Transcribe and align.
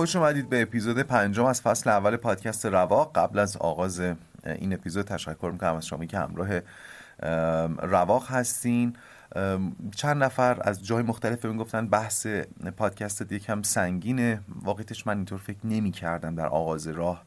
خوش 0.00 0.16
اومدید 0.16 0.48
به 0.48 0.62
اپیزود 0.62 0.98
پنجم 0.98 1.44
از 1.44 1.62
فصل 1.62 1.90
اول 1.90 2.16
پادکست 2.16 2.66
رواق 2.66 3.12
قبل 3.14 3.38
از 3.38 3.56
آغاز 3.56 4.00
این 4.44 4.72
اپیزود 4.72 5.06
تشکر 5.06 5.50
می‌کنم 5.52 5.74
از 5.74 5.86
شما 5.86 6.04
که 6.04 6.18
همراه 6.18 6.60
رواق 7.86 8.30
هستین. 8.30 8.96
چند 9.96 10.22
نفر 10.22 10.58
از 10.60 10.86
جای 10.86 11.02
مختلف 11.02 11.38
بهم 11.38 11.56
گفتن 11.56 11.86
بحث 11.86 12.26
پادکست 12.76 13.32
یکم 13.32 13.62
سنگینه. 13.62 14.40
واقعیتش 14.62 15.06
من 15.06 15.16
اینطور 15.16 15.38
فکر 15.38 15.66
نمی 15.66 15.90
کردم 15.90 16.34
در 16.34 16.46
آغاز 16.46 16.88
راه. 16.88 17.24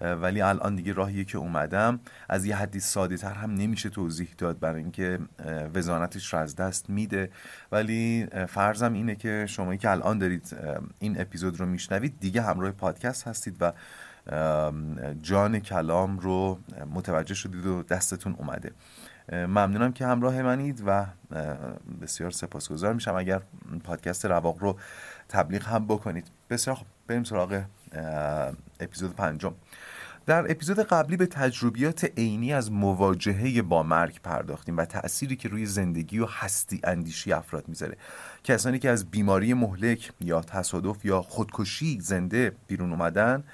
ولی 0.00 0.40
الان 0.40 0.76
دیگه 0.76 0.92
راهیه 0.92 1.24
که 1.24 1.38
اومدم. 1.38 2.00
از 2.28 2.44
یه 2.44 2.56
حدی 2.56 2.80
ساده 2.80 3.16
تر 3.16 3.32
هم 3.32 3.54
نمیشه 3.54 3.88
توضیح 3.88 4.28
داد 4.38 4.58
برای 4.58 4.82
اینکه 4.82 5.18
وزانتش 5.74 6.32
رو 6.32 6.38
از 6.38 6.56
دست 6.56 6.90
میده. 6.90 7.30
ولی 7.72 8.26
فرضم 8.48 8.92
اینه 8.92 9.14
که 9.14 9.46
شمایی 9.48 9.78
که 9.78 9.90
الان 9.90 10.18
دارید 10.18 10.56
این 10.98 11.20
اپیزود 11.20 11.60
رو 11.60 11.66
میشنوید 11.66 12.20
دیگه 12.20 12.42
همراه 12.42 12.70
پادکست 12.70 13.28
هستید 13.28 13.56
و 13.60 13.72
جان 15.22 15.58
کلام 15.58 16.18
رو 16.18 16.58
متوجه 16.94 17.34
شدید 17.34 17.66
و 17.66 17.82
دستتون 17.82 18.34
اومده. 18.38 18.72
ممنونم 19.32 19.92
که 19.92 20.06
همراه 20.06 20.42
منید 20.42 20.82
و 20.86 21.06
بسیار 22.02 22.30
سپاسگزار 22.30 22.94
میشم. 22.94 23.14
اگر 23.14 23.42
پادکست 23.84 24.26
رواق 24.26 24.58
رو 24.58 24.78
تبلیغ 25.28 25.62
هم 25.62 25.86
بکنید. 25.86 26.26
بسیار 26.50 26.76
خب 26.76 26.86
بریم 27.06 27.24
سراغ 27.24 27.62
اپیزود 28.80 29.16
پنجم. 29.16 29.54
در 30.28 30.50
اپیزود 30.50 30.80
قبلی 30.80 31.16
به 31.16 31.26
تجربیات 31.26 32.04
عینی 32.16 32.52
از 32.52 32.72
مواجهه 32.72 33.62
با 33.62 33.82
مرگ 33.82 34.20
پرداختیم 34.22 34.76
و 34.76 34.84
تأثیری 34.84 35.36
که 35.36 35.48
روی 35.48 35.66
زندگی 35.66 36.18
و 36.18 36.26
هستی 36.26 36.80
اندیشی 36.84 37.32
افراد 37.32 37.68
می‌ذاره. 37.68 37.96
کسانی 38.44 38.78
که 38.78 38.90
از 38.90 39.10
بیماری 39.10 39.54
مهلک 39.54 40.12
یا 40.20 40.40
تصادف 40.40 41.04
یا 41.04 41.22
خودکشی 41.22 42.00
زنده 42.00 42.52
بیرون 42.66 42.90
اومدن 42.90 43.44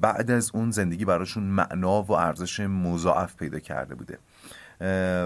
بعد 0.00 0.30
از 0.30 0.50
اون 0.54 0.70
زندگی 0.70 1.04
براشون 1.04 1.42
معنا 1.42 2.02
و 2.02 2.12
ارزش 2.12 2.60
مضاعف 2.60 3.36
پیدا 3.36 3.58
کرده 3.58 3.94
بوده 3.94 4.18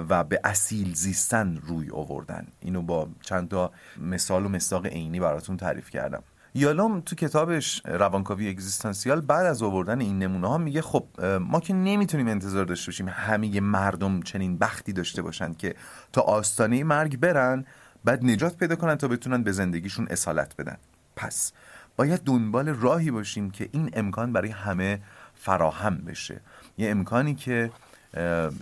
و 0.09 0.25
به 0.25 0.41
اصیل 0.45 0.95
زیستن 0.95 1.57
روی 1.57 1.91
آوردن. 1.91 2.47
اینو 2.61 2.83
با 2.83 3.09
چند 3.21 3.49
تا 3.49 3.73
مثال 4.01 4.47
و 4.47 4.49
مصداق 4.49 4.87
عینی 4.87 5.21
براتون 5.21 5.57
تعریف 5.57 5.91
کردم. 5.91 6.23
یالوم 6.57 7.01
تو 7.01 7.17
کتابش 7.17 7.83
روانکاوی 7.85 8.49
اگزیستانسیال 8.49 9.21
بعد 9.21 9.47
از 9.47 9.63
آوردن 9.63 10.01
این 10.01 10.19
نمونه 10.19 10.49
ها 10.49 10.59
میگه 10.59 10.83
خب 10.83 11.07
ما 11.41 11.61
که 11.61 11.75
نمی‌تونیم 11.75 12.29
انتظار 12.29 12.65
داشته 12.65 12.91
باشیم 12.91 13.09
همه 13.09 13.61
مردم 13.61 14.23
چنین 14.23 14.59
بختی 14.59 14.93
داشته 14.93 15.23
باشن 15.23 15.55
که 15.55 15.75
تا 16.13 16.21
آستانه 16.21 16.85
مرگ 16.85 17.17
برن 17.17 17.65
بعد 18.05 18.25
نجات 18.25 18.57
پیدا 18.57 18.77
کنن 18.77 18.95
تا 18.95 19.09
بتونن 19.09 19.43
به 19.43 19.53
زندگیشون 19.53 20.07
اصالت 20.11 20.57
بدن. 20.57 20.77
پس 21.17 21.53
باید 21.97 22.21
دنبال 22.21 22.69
راهی 22.69 23.11
باشیم 23.11 23.51
که 23.51 23.69
این 23.73 23.91
امکان 23.93 24.33
برای 24.33 24.51
همه 24.51 25.01
فراهم 25.35 25.97
بشه. 25.97 26.41
یه 26.79 26.91
امکانی 26.91 27.35
که 27.35 27.71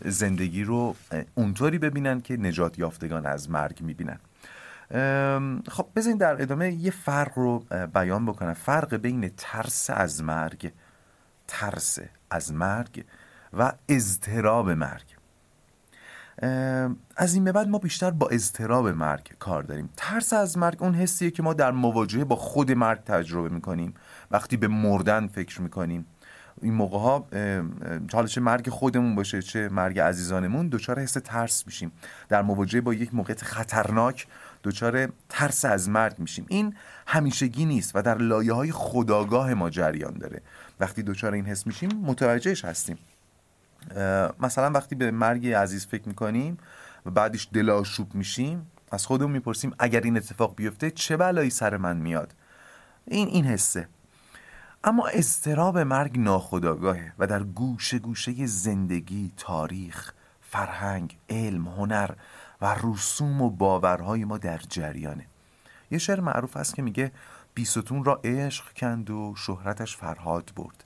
زندگی 0.05 0.65
رو 0.65 0.97
اونطوری 1.35 1.79
ببینن 1.79 2.21
که 2.21 2.37
نجات 2.37 2.79
یافتگان 2.79 3.27
از 3.27 3.51
مرگ 3.51 3.81
می‌بینن. 3.81 4.19
خب 5.69 5.87
بذارین 5.97 6.19
در 6.19 6.43
ادامه 6.43 6.73
یه 6.73 6.91
فرق 6.91 7.39
رو 7.39 7.65
بیان 7.95 8.27
بکنم. 8.27 8.55
فرق 8.55 8.95
بین 8.97 9.31
ترس 9.37 9.91
از 9.91 10.23
مرگ 10.23 10.73
ترس 11.49 11.99
از 12.31 12.53
مرگ 12.53 13.05
و 13.59 13.73
اضطراب 13.89 14.71
مرگ. 14.71 15.17
از 17.17 17.35
این 17.35 17.45
به 17.45 17.53
بعد 17.53 17.69
ما 17.69 17.79
بیشتر 17.79 18.11
با 18.11 18.29
اضطراب 18.29 18.89
مرگ 18.89 19.35
کار 19.39 19.63
داریم. 19.63 19.91
ترس 19.97 20.33
از 20.33 20.59
مرگ 20.59 20.83
اون 20.83 20.95
حسیه 20.95 21.31
که 21.31 21.43
ما 21.43 21.55
در 21.55 21.71
مواجهه 21.71 22.25
با 22.25 22.37
خود 22.37 22.73
مرگ 22.73 23.05
تجربه 23.05 23.49
می‌کنیم. 23.49 23.95
وقتی 24.31 24.57
به 24.57 24.69
مردن 24.69 25.27
فکر 25.27 25.63
می‌کنیم. 25.63 26.07
این 26.63 26.75
موقع 26.75 26.99
ها 26.99 27.27
حالا 28.13 28.27
چه 28.27 28.41
مرگ 28.41 28.69
خودمون 28.69 29.15
باشه 29.15 29.43
چه 29.43 29.69
مرگ 29.69 30.01
عزیزانمون 30.01 30.69
دچار 30.69 31.01
حس 31.01 31.13
ترس 31.13 31.67
میشیم. 31.67 31.93
در 32.29 32.43
مواجهه 32.43 32.81
با 32.81 32.95
یک 32.95 33.15
موقعیت 33.15 33.45
خطرناک 33.45 34.27
دچار 34.65 35.13
ترس 35.29 35.65
از 35.65 35.89
مرگ 35.89 36.19
میشیم. 36.19 36.47
این 36.49 36.75
همیشگی 37.07 37.65
نیست 37.65 37.97
و 37.97 38.03
در 38.03 38.19
لایه 38.19 38.53
های 38.53 38.73
خداگاه 38.73 39.55
ما 39.55 39.71
جریان 39.71 40.19
داره. 40.19 40.43
وقتی 40.81 41.03
دچار 41.03 41.33
این 41.33 41.47
حس 41.47 41.67
میشیم 41.67 41.91
متوجهش 42.03 42.65
هستیم. 42.65 42.99
مثلا 44.41 44.71
وقتی 44.71 44.95
به 44.95 45.11
مرگ 45.11 45.49
عزیز 45.49 45.87
فکر 45.87 46.09
می‌کنیم 46.09 46.59
و 47.07 47.11
بعدش 47.11 47.49
دلاشوب 47.53 48.15
میشیم 48.15 48.67
از 48.93 49.07
خودمون 49.07 49.33
می‌پرسیم 49.33 49.75
اگر 49.79 50.01
این 50.01 50.17
اتفاق 50.17 50.55
بیفته 50.57 50.91
چه 50.91 51.17
بلایی 51.17 51.51
سر 51.51 51.77
من 51.77 51.97
میاد؟ 51.97 52.35
این 53.05 53.29
این 53.29 53.45
حسه. 53.45 53.89
اما 54.85 55.07
استراب 55.07 55.79
مرگ 55.79 56.19
ناخداگاهه 56.19 57.13
و 57.19 57.27
در 57.27 57.43
گوشه 57.43 57.99
گوشه 57.99 58.47
زندگی 58.47 59.33
تاریخ 59.37 60.13
فرهنگ 60.41 61.19
علم 61.29 61.69
هنر 61.69 62.11
و 62.61 62.77
رسوم 62.83 63.43
و 63.43 63.51
باورهای 63.51 64.25
ما 64.25 64.39
در 64.39 64.59
جریانه. 64.59 65.27
یه 65.91 65.99
شعر 65.99 66.21
معروف 66.21 66.57
هست 66.57 66.75
که 66.75 66.83
میگه 66.83 67.13
بیستون 67.55 68.05
را 68.05 68.21
عشق 68.25 68.73
کند 68.77 69.11
و 69.11 69.35
شهرتش 69.37 69.97
فرهاد 69.97 70.53
برد. 70.57 70.85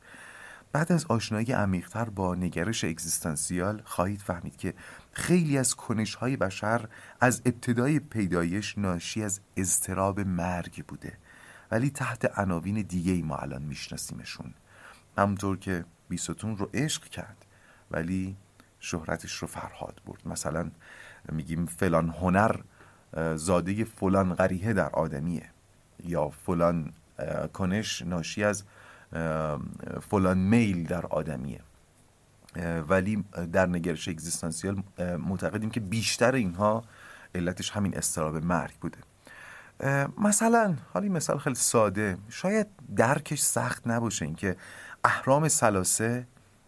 بعد 0.73 0.93
از 0.93 1.07
آشنایی 1.07 1.53
عمیقتر 1.53 2.05
با 2.05 2.35
نگرش 2.35 2.85
اگزیستانسیال 2.85 3.83
خواهید 3.85 4.21
فهمید 4.21 4.57
که 4.57 4.75
خیلی 5.13 5.59
از 5.59 5.75
کنش 5.75 6.15
های 6.15 6.37
بشر 6.37 6.89
از 7.21 7.43
ابتدای 7.47 7.99
پیدایش 7.99 8.79
ناشی 8.79 9.23
از 9.25 9.41
اضطراب 9.57 10.21
مرگ 10.21 10.85
بوده. 10.87 11.19
ولی 11.71 11.91
تحت 11.91 12.39
عناوین 12.39 12.83
دیگه 12.83 13.13
ای 13.13 13.23
ما 13.23 13.37
الان 13.37 13.63
میشناسیمشون. 13.63 14.55
همونطور 15.19 15.59
که 15.59 15.85
بیستون 16.09 16.57
رو 16.57 16.71
عشق 16.75 17.05
کرد 17.05 17.45
ولی 17.91 18.37
شهرتش 18.81 19.35
رو 19.35 19.49
فرهاد 19.49 20.01
برد. 20.07 20.29
مثلا 20.29 20.71
میگیم 21.33 21.67
فلان 21.67 22.09
هنر 22.09 22.57
زاده 23.35 23.85
فلان 23.85 24.35
غریه 24.35 24.73
در 24.73 24.89
آدمیه. 24.89 25.51
یا 26.05 26.29
فلان 26.29 26.93
کنش 27.53 28.03
ناشی 28.03 28.45
از 28.45 28.65
فلان 30.11 30.39
میل 30.39 30.87
در 30.87 31.07
آدمیه. 31.07 31.61
ولی 32.89 33.25
در 33.53 33.67
نگرش 33.67 34.09
اگزیستانسیال 34.09 34.83
معتقدیم 34.99 35.71
که 35.71 35.81
بیشتر 35.81 36.35
اینها 36.35 36.85
علتش 37.35 37.71
همین 37.71 37.97
استراب 37.97 38.37
مرگ 38.37 38.75
بوده. 38.75 38.99
مثلا 40.19 40.77
حالا 40.93 41.09
مثال 41.09 41.39
خیلی 41.39 41.55
ساده 41.55 42.19
شاید 42.29 42.67
درکش 42.97 43.41
سخت 43.41 43.87
نباشه 43.87 44.25
اینکه 44.25 44.57
اهرام 45.05 45.49
سلاسه 45.49 46.27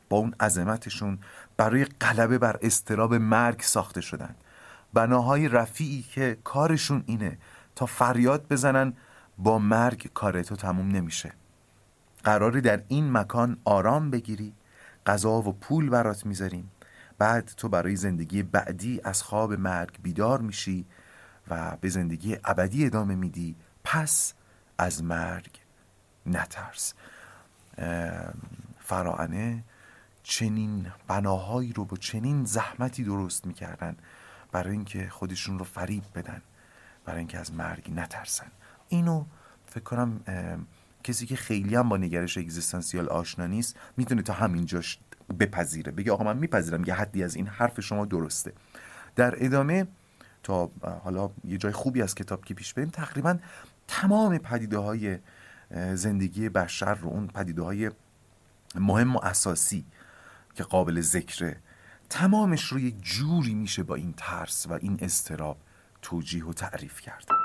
با 0.09 0.17
اون 0.17 0.35
عظمتشون 0.41 1.19
برای 1.57 1.85
غلبه 1.85 2.39
بر 2.39 2.59
استراب 2.63 3.15
مرگ 3.15 3.61
ساخته 3.61 4.01
شدن. 4.01 4.35
بناهای 4.93 5.49
رفیعی 5.49 6.03
که 6.03 6.39
کارشون 6.45 7.03
اینه 7.07 7.39
تا 7.75 7.87
فریاد 7.87 8.49
بزنن 8.49 8.93
با 9.39 9.59
مرگ 9.59 10.11
کار 10.15 10.43
تو 10.43 10.57
تموم 10.57 10.89
نمیشه. 10.89 11.33
قراری 12.25 12.61
در 12.61 12.83
این 12.89 13.13
مکان 13.13 13.59
آرام 13.65 14.11
بگیری 14.11 14.53
غذا 15.07 15.31
و 15.31 15.53
پول 15.53 15.89
برات 15.89 16.27
می‌ذاریم. 16.27 16.71
بعد 17.19 17.53
تو 17.57 17.69
برای 17.69 17.97
زندگی 17.97 18.43
بعدی 18.43 19.01
از 19.05 19.23
خواب 19.23 19.53
مرگ 19.53 19.99
بیدار 20.03 20.41
میشی 20.41 20.87
و 21.49 21.77
به 21.81 21.89
زندگی 21.89 22.37
ابدی 22.45 22.87
ادامه 22.87 23.15
میدی. 23.15 23.57
پس 23.85 24.35
از 24.79 25.05
مرگ 25.05 25.51
نترس. 26.27 26.95
فراعنه 28.79 29.65
چنین 30.23 30.87
بناهایی 31.09 31.73
رو 31.73 31.85
با 31.85 31.97
چنین 31.97 32.45
زحمتی 32.45 33.05
درست 33.05 33.47
می‌کردن. 33.47 33.97
برای 34.53 34.73
اینکه 34.73 35.09
خودشون 35.09 35.59
رو 35.59 35.65
فریب 35.65 36.05
بدن. 36.15 36.43
برای 37.05 37.19
اینکه 37.19 37.39
از 37.39 37.53
مرگ 37.53 37.93
نترسن. 37.95 38.47
اینو 38.89 39.25
فکر 39.67 39.85
کنم 39.85 40.21
کسی 41.05 41.27
که 41.27 41.37
خیلی 41.37 41.75
هم 41.75 41.89
با 41.89 41.97
نگرش 41.97 42.39
اگزیستانسیال 42.39 43.09
آشنا 43.09 43.47
نیست 43.47 43.77
می‌تونه 43.97 44.23
تا 44.23 44.33
همینجاش 44.33 44.99
بپذیره. 45.41 45.93
بگه 45.93 46.13
آقا 46.13 46.25
من 46.25 46.37
میپذیرم 46.37 46.85
یه 46.85 46.95
حدی 46.95 47.25
از 47.25 47.35
این 47.35 47.47
حرف 47.47 47.81
شما 47.81 48.05
درسته. 48.05 48.53
در 49.17 49.45
ادامه 49.45 49.87
تا 50.43 50.71
حالا 51.05 51.31
یه 51.45 51.59
جای 51.59 51.73
خوبی 51.73 52.03
از 52.03 52.15
کتاب 52.15 52.45
که 52.45 52.55
پیش 52.55 52.75
بریم 52.75 52.89
تقریبا 52.89 53.39
تمام 53.89 54.39
پدیده 54.39 54.79
های 54.79 55.19
زندگی 55.95 56.49
بشر 56.49 56.95
رو 56.95 57.09
اون 57.09 57.27
پدیده 57.27 57.63
های 57.63 57.91
مهم 58.75 59.17
و 59.17 59.21
اساسی 59.23 59.85
که 60.55 60.65
قابل 60.65 61.01
ذکره 61.01 61.57
تمامش 62.11 62.65
رو 62.65 62.81
یک 62.81 62.95
جوری 63.03 63.55
میشه 63.55 63.83
با 63.83 63.95
این 63.95 64.15
ترس 64.17 64.67
و 64.67 64.73
این 64.73 64.99
استراب 65.03 65.57
توجیه 66.03 66.47
و 66.47 66.53
تعریف 66.53 67.01
کرد. 67.01 67.40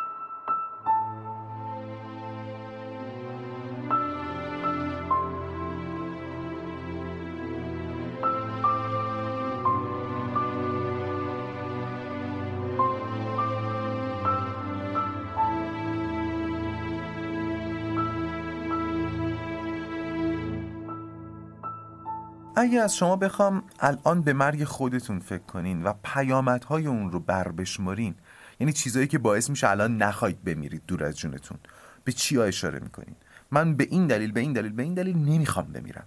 اگه 22.55 22.81
از 22.81 22.95
شما 22.95 23.15
بخوام 23.15 23.63
الان 23.79 24.21
به 24.21 24.33
مرگ 24.33 24.63
خودتون 24.63 25.19
فکر 25.19 25.43
کنین 25.43 25.83
و 25.83 25.93
پیامدهای 26.03 26.87
اون 26.87 27.11
رو 27.11 27.19
بربشمارین 27.19 28.15
یعنی 28.59 28.73
چیزایی 28.73 29.07
که 29.07 29.17
باعث 29.17 29.49
میشه 29.49 29.69
الان 29.69 29.97
نخواهید 29.97 30.43
بمیرید 30.43 30.81
دور 30.87 31.03
از 31.03 31.17
جونتون 31.17 31.57
به 32.03 32.11
چی 32.11 32.37
اشاره 32.37 32.79
می‌کنین؟ 32.79 33.15
من 33.51 33.75
به 33.75 33.87
این 33.91 34.07
دلیل 34.07 34.31
به 34.31 34.39
این 34.39 34.53
دلیل 34.53 34.71
به 34.71 34.83
این 34.83 34.93
دلیل 34.93 35.17
نمی‌خوام 35.17 35.65
بمیرم. 35.65 36.03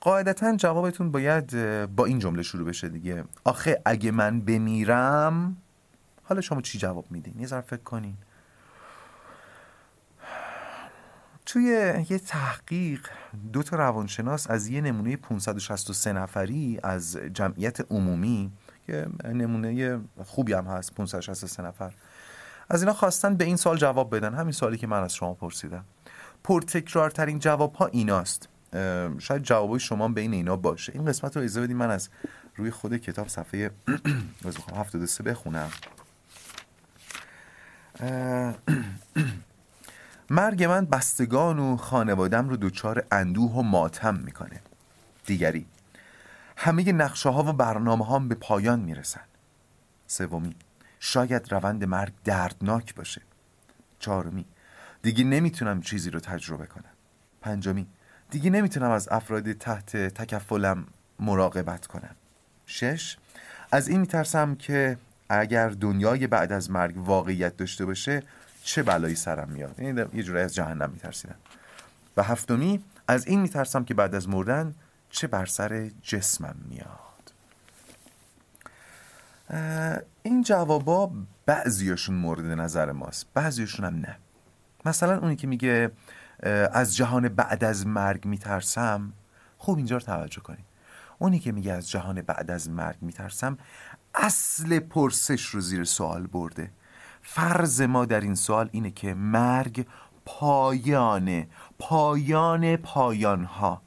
قاعدتا 0.00 0.56
جوابتون 0.56 1.10
باید 1.10 1.56
با 1.96 2.04
این 2.04 2.18
جمله 2.18 2.42
شروع 2.42 2.68
بشه 2.68 2.88
دیگه. 2.88 3.24
آخه 3.44 3.82
اگه 3.84 4.10
من 4.10 4.40
بمیرم 4.40 5.56
حالا 6.22 6.40
شما 6.40 6.60
چی 6.60 6.78
جواب 6.78 7.06
میدین؟ 7.10 7.40
یه 7.40 7.46
ذره 7.46 7.60
فکر 7.60 7.82
کنین. 7.82 8.16
توی 11.46 11.94
یه 12.10 12.18
تحقیق 12.18 13.08
دو 13.52 13.62
تا 13.62 13.76
روانشناس 13.76 14.50
از 14.50 14.68
یه 14.68 14.80
نمونه 14.80 15.16
563 15.16 16.12
نفری 16.12 16.80
از 16.82 17.16
جمعیت 17.16 17.92
عمومی 17.92 18.52
که 18.86 19.06
نمونه 19.24 20.00
خوبی 20.24 20.52
هم 20.52 20.66
هست 20.66 20.94
563 20.94 21.62
نفر. 21.62 21.92
از 22.68 22.82
اینا 22.82 22.94
خواستن 22.94 23.36
به 23.36 23.44
این 23.44 23.56
سال 23.56 23.76
جواب 23.76 24.16
بدن. 24.16 24.34
همین 24.34 24.52
سالی 24.52 24.76
که 24.76 24.86
من 24.86 25.02
از 25.02 25.14
شما 25.14 25.34
پرسیدم. 25.34 25.84
پرتکرارترین 26.44 27.38
جواب 27.38 27.74
ها 27.74 27.86
ایناست 27.86 28.48
شاید 29.18 29.42
جوابای 29.42 29.80
شما 29.80 30.08
بین 30.08 30.32
اینا 30.32 30.56
باشه. 30.56 30.92
این 30.94 31.04
قسمت 31.04 31.36
رو 31.36 31.42
اجازه 31.42 31.60
بدین 31.60 31.76
من 31.76 31.90
از 31.90 32.08
روی 32.56 32.70
خود 32.70 32.96
کتاب 32.96 33.28
صفحه 33.28 33.70
73 34.76 35.22
بخونم. 35.22 35.70
مرگ 40.30 40.64
من 40.64 40.84
بستگان 40.84 41.58
و 41.58 41.76
خانوادم 41.76 42.48
رو 42.48 42.56
دچار 42.56 43.06
اندوه 43.12 43.52
و 43.52 43.62
ماتم 43.62 44.14
می‌کنه. 44.14 44.60
دیگری 45.26 45.66
همه 46.56 46.92
نقشه 46.92 47.28
ها 47.28 47.42
و 47.42 47.52
برنامه 47.52 48.28
به 48.28 48.34
پایان 48.34 48.80
می‌رسن. 48.80 49.20
سومی 50.06 50.56
شاید 51.00 51.52
روند 51.52 51.84
مرگ 51.84 52.12
دردناک 52.24 52.94
باشه. 52.94 53.22
چهارمی 53.98 54.44
دیگه 55.02 55.24
نمی‌تونم 55.24 55.80
چیزی 55.80 56.10
رو 56.10 56.20
تجربه 56.20 56.66
کنم. 56.66 56.84
پنجمی 57.40 57.86
دیگه 58.30 58.50
نمی‌تونم 58.50 58.90
از 58.90 59.08
افراد 59.08 59.52
تحت 59.52 59.96
تکفلم 59.96 60.86
مراقبت 61.20 61.86
کنم. 61.86 62.16
شش 62.66 63.16
از 63.72 63.88
این 63.88 64.00
میترسم 64.00 64.54
که 64.54 64.98
اگر 65.28 65.68
دنیای 65.68 66.26
بعد 66.26 66.52
از 66.52 66.70
مرگ 66.70 66.98
واقعیت 67.08 67.56
داشته 67.56 67.86
باشه 67.86 68.22
چه 68.64 68.82
بلایی 68.82 69.14
سرم 69.14 69.48
میاد؟ 69.48 69.80
یعنی 69.80 70.04
یه 70.14 70.22
جورایی 70.22 70.44
از 70.44 70.54
جهنم 70.54 70.90
میترسیدم. 70.90 71.34
و 72.16 72.22
هفتمی 72.22 72.84
از 73.08 73.26
این 73.26 73.40
میترسم 73.40 73.84
که 73.84 73.94
بعد 73.94 74.14
از 74.14 74.28
مردن 74.28 74.74
چه 75.10 75.26
بر 75.26 75.46
سر 75.46 75.90
جسمم 76.02 76.56
میاد. 76.68 77.32
این 80.22 80.42
جوابا 80.42 81.12
بعضیاشون 81.46 82.14
مورد 82.14 82.44
نظر 82.44 82.92
ماست 82.92 83.26
بعضیاشون 83.34 83.86
هم 83.86 83.94
نه. 83.94 84.16
مثلا 84.84 85.18
اونی 85.18 85.36
که 85.36 85.46
میگه 85.46 85.90
از 86.72 86.96
جهان 86.96 87.28
بعد 87.28 87.64
از 87.64 87.86
مرگ 87.86 88.24
میترسم 88.24 89.12
خوب 89.58 89.76
اینجا 89.76 89.96
رو 89.96 90.02
توجه 90.02 90.40
کنید. 90.40 90.64
اونی 91.18 91.38
که 91.38 91.52
میگه 91.52 91.72
از 91.72 91.90
جهان 91.90 92.22
بعد 92.22 92.50
از 92.50 92.68
مرگ 92.68 92.96
میترسم 93.00 93.58
اصل 94.14 94.78
پرسش 94.78 95.46
رو 95.46 95.60
زیر 95.60 95.84
سوال 95.84 96.26
برده. 96.26 96.70
فرض 97.26 97.80
ما 97.80 98.04
در 98.04 98.20
این 98.20 98.34
سوال 98.34 98.68
اینه 98.72 98.90
که 98.90 99.14
مرگ 99.14 99.86
پایانه 100.24 101.48
پایان 101.78 102.76
پایان 102.76 103.44
ها 103.44 103.82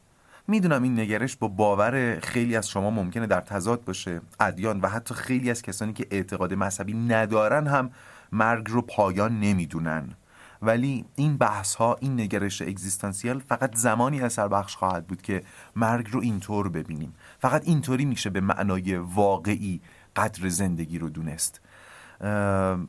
می‌دونم 0.48 0.84
این 0.84 1.00
نگرش 1.00 1.36
با 1.36 1.48
باور 1.48 2.20
خیلی 2.20 2.56
از 2.56 2.70
شما 2.70 2.90
ممکنه 2.90 3.28
در 3.28 3.42
تضاد 3.42 3.84
باشه 3.84 4.22
ادیان 4.40 4.80
و 4.82 4.88
حتی 4.88 5.14
خیلی 5.14 5.52
از 5.52 5.62
کسانی 5.62 5.94
که 5.94 6.08
اعتقاد 6.12 6.54
مذهبی 6.54 6.94
ندارن 6.94 7.68
هم 7.68 7.92
مرگ 8.32 8.70
رو 8.70 8.82
پایان 8.82 9.40
نمی‌دونن. 9.40 10.16
ولی 10.62 11.06
این 11.16 11.38
بحث 11.38 11.76
ها 11.76 11.96
این 12.00 12.20
نگرش 12.20 12.62
اگزیستانسیل 12.62 13.40
فقط 13.40 13.76
زمانی 13.76 14.22
اثر 14.22 14.48
بخش 14.48 14.76
خواهد 14.76 15.08
بود 15.08 15.22
که 15.22 15.44
مرگ 15.76 16.08
رو 16.12 16.20
اینطور 16.20 16.70
ببینیم. 16.70 17.14
فقط 17.40 17.68
اینطوری 17.68 18.06
میشه 18.06 18.30
به 18.30 18.42
معنای 18.42 18.98
واقعی 18.98 19.82
قدر 20.16 20.50
زندگی 20.50 21.00
رو 21.00 21.10
دونست. 21.10 21.62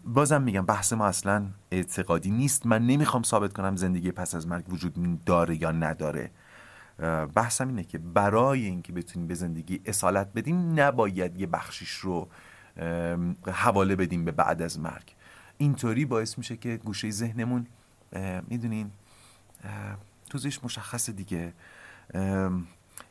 بازم 0.05 0.43
میگم 0.43 0.67
بحث 0.67 0.93
ما 0.93 1.07
اصلا 1.07 1.47
اعتقادی 1.71 2.31
نیست. 2.31 2.67
من 2.67 2.87
نمی‌خوام 2.87 3.23
ثابت 3.23 3.53
کنم 3.53 3.77
زندگی 3.77 4.13
پس 4.13 4.35
از 4.35 4.47
مرگ 4.47 4.73
وجود 4.73 5.25
داره 5.25 5.63
یا 5.63 5.73
نداره. 5.73 6.31
بحثم 7.35 7.69
اینه 7.69 7.85
که 7.85 7.99
برای 7.99 8.65
اینکه 8.65 8.93
بتونیم 8.93 9.29
به 9.29 9.35
زندگی 9.35 9.81
اصالت 9.87 10.29
بدیم 10.35 10.81
نباید 10.81 11.41
یه 11.41 11.47
بخشیش 11.47 11.91
رو 11.91 12.29
حواله 13.47 13.97
بدیم 13.97 14.25
به 14.25 14.33
بعد 14.33 14.63
از 14.63 14.81
مرگ. 14.81 15.15
اینطوری 15.59 16.05
باعث 16.05 16.39
میشه 16.39 16.57
که 16.57 16.77
گوشه 16.77 17.11
ذهنمون 17.11 17.67
می‌دونین 18.49 18.91
توزیش 20.31 20.65
مشخص 20.65 21.11
دیگه. 21.11 21.53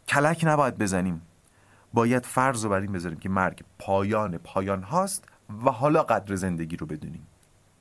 کلک 0.07 0.41
نباید 0.43 0.77
بزنیم. 0.77 1.21
باید 1.93 2.25
فرض 2.25 2.63
رو 2.63 2.69
بر 2.69 2.81
این 2.81 2.91
بذاریم 2.91 3.19
که 3.19 3.29
مرگ 3.29 3.63
پایان 3.79 4.37
پایان 4.37 4.83
هاست. 4.83 5.23
و 5.65 5.71
حالا 5.71 6.03
قدر 6.03 6.35
زندگی 6.35 6.77
رو 6.77 6.85
بدونیم. 6.85 7.27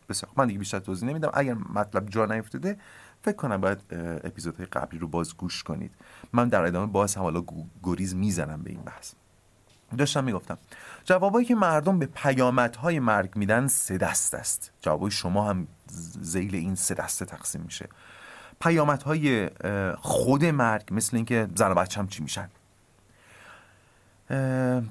بسیار 0.09 0.33
من 0.37 0.47
دیگه 0.47 0.59
بیشتر 0.59 0.79
توضیح 0.79 1.09
نمیدم. 1.09 1.31
اگر 1.35 1.55
مطلب 1.55 2.09
جا 2.09 2.27
نیفتاده 2.27 2.79
فکر 3.23 3.37
کنم 3.37 3.61
باید 3.61 3.79
اپیزودهای 4.25 4.67
قبلی 4.67 4.99
رو 4.99 5.09
باز 5.09 5.37
گوش 5.37 5.63
کنید. 5.63 5.91
من 6.33 6.49
در 6.49 6.65
ادامه 6.65 6.93
باز 6.93 7.15
هم 7.15 7.23
حالا 7.23 7.45
گریز 7.83 8.15
می‌زنم 8.15 8.63
به 8.63 8.71
این 8.71 8.81
بحث. 8.81 9.13
داشتم 9.99 10.25
می‌گفتم 10.25 10.59
جوابایی 11.05 11.47
که 11.47 11.55
مردم 11.55 11.99
به 11.99 12.07
پیامدهای 12.07 13.01
مرگ 13.01 13.37
میدن 13.37 13.67
سه 13.67 13.99
دست 13.99 14.35
است. 14.35 14.71
جوابای 14.81 15.11
شما 15.11 15.51
هم 15.51 15.67
زیل 16.21 16.55
این 16.55 16.75
سه 16.75 16.95
دسته 16.95 17.25
تقسیم 17.25 17.61
میشه. 17.61 17.89
پیامدهای 18.61 19.51
خود 19.99 20.45
مرگ 20.45 20.89
مثل 20.91 21.17
اینکه 21.17 21.49
زن 21.55 21.71
و 21.71 21.75
بچم 21.75 22.07
چی 22.07 22.23
میشن؟ 22.23 22.51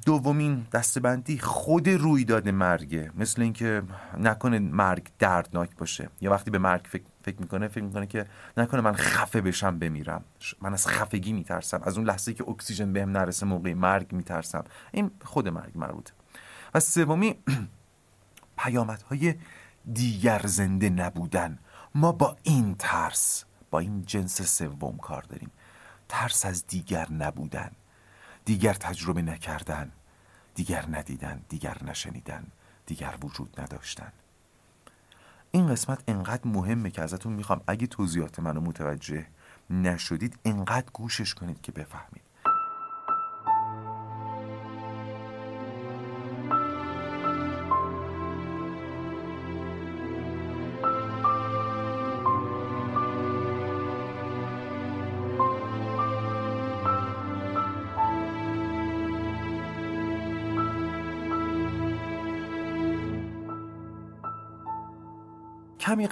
دومین 0.06 0.68
دستبندی 0.74 1.40
خود 1.40 1.90
رویداد 1.90 2.50
مرگه 2.50 3.12
مثل 3.16 3.42
اینکه 3.42 3.82
نکنه 4.18 4.60
مرگ 4.60 5.08
دردناک 5.20 5.76
باشه. 5.78 6.10
یا 6.22 6.32
وقتی 6.32 6.52
به 6.52 6.58
مرگ 6.58 6.82
فکر, 6.90 7.04
فکر 7.24 7.42
می‌کنه 7.42 7.68
فکر 7.68 7.84
می‌کنه 7.84 8.08
که 8.08 8.26
نکنه 8.58 8.82
من 8.82 8.94
خفه 8.94 9.42
بشم 9.42 9.80
بمیرم. 9.80 10.24
من 10.62 10.74
از 10.74 10.88
خفگی 10.88 11.34
میترسم. 11.34 11.82
از 11.84 11.98
اون 11.98 12.08
لحظه 12.08 12.34
که 12.34 12.50
اکسیژن 12.50 12.94
بهم 12.94 13.10
نرسه 13.10 13.46
موقع 13.46 13.74
مرگ 13.74 14.12
میترسم. 14.12 14.64
این 14.92 15.12
خود 15.24 15.48
مرگ 15.48 15.72
مربوطه. 15.76 16.14
و 16.74 16.80
سومی 16.80 17.36
پیامدهای 18.58 19.36
دیگر 19.94 20.42
زنده 20.46 20.90
نبودن. 20.90 21.60
ما 21.96 22.12
با 22.12 22.38
این 22.44 22.76
ترس 22.80 23.46
با 23.72 23.80
این 23.80 24.06
جنس 24.06 24.42
سوم 24.42 24.98
کار 24.98 25.22
داریم. 25.22 25.52
ترس 26.10 26.46
از 26.46 26.68
دیگر 26.68 27.12
نبودن. 27.12 27.72
دیگر 28.46 28.74
تجربه 28.74 29.22
نکردن 29.22 29.92
دیگر 30.56 30.86
ندیدن 30.92 31.42
دیگر 31.50 31.78
نشنیدن 31.84 32.48
دیگر 32.86 33.16
وجود 33.22 33.62
نداشتن. 33.62 34.12
این 35.52 35.68
قسمت 35.68 36.04
انقدر 36.08 36.48
مهمه 36.48 36.90
که 36.92 37.02
ازتون 37.02 37.34
می‌خوام 37.34 37.62
اگه 37.68 37.88
توضیحات 37.88 38.40
منو 38.40 38.62
متوجه 38.62 39.26
نشدید 39.70 40.40
انقدر 40.46 40.90
گوشش 40.94 41.34
کنید 41.34 41.62
که 41.62 41.72
بفهمید. 41.72 42.25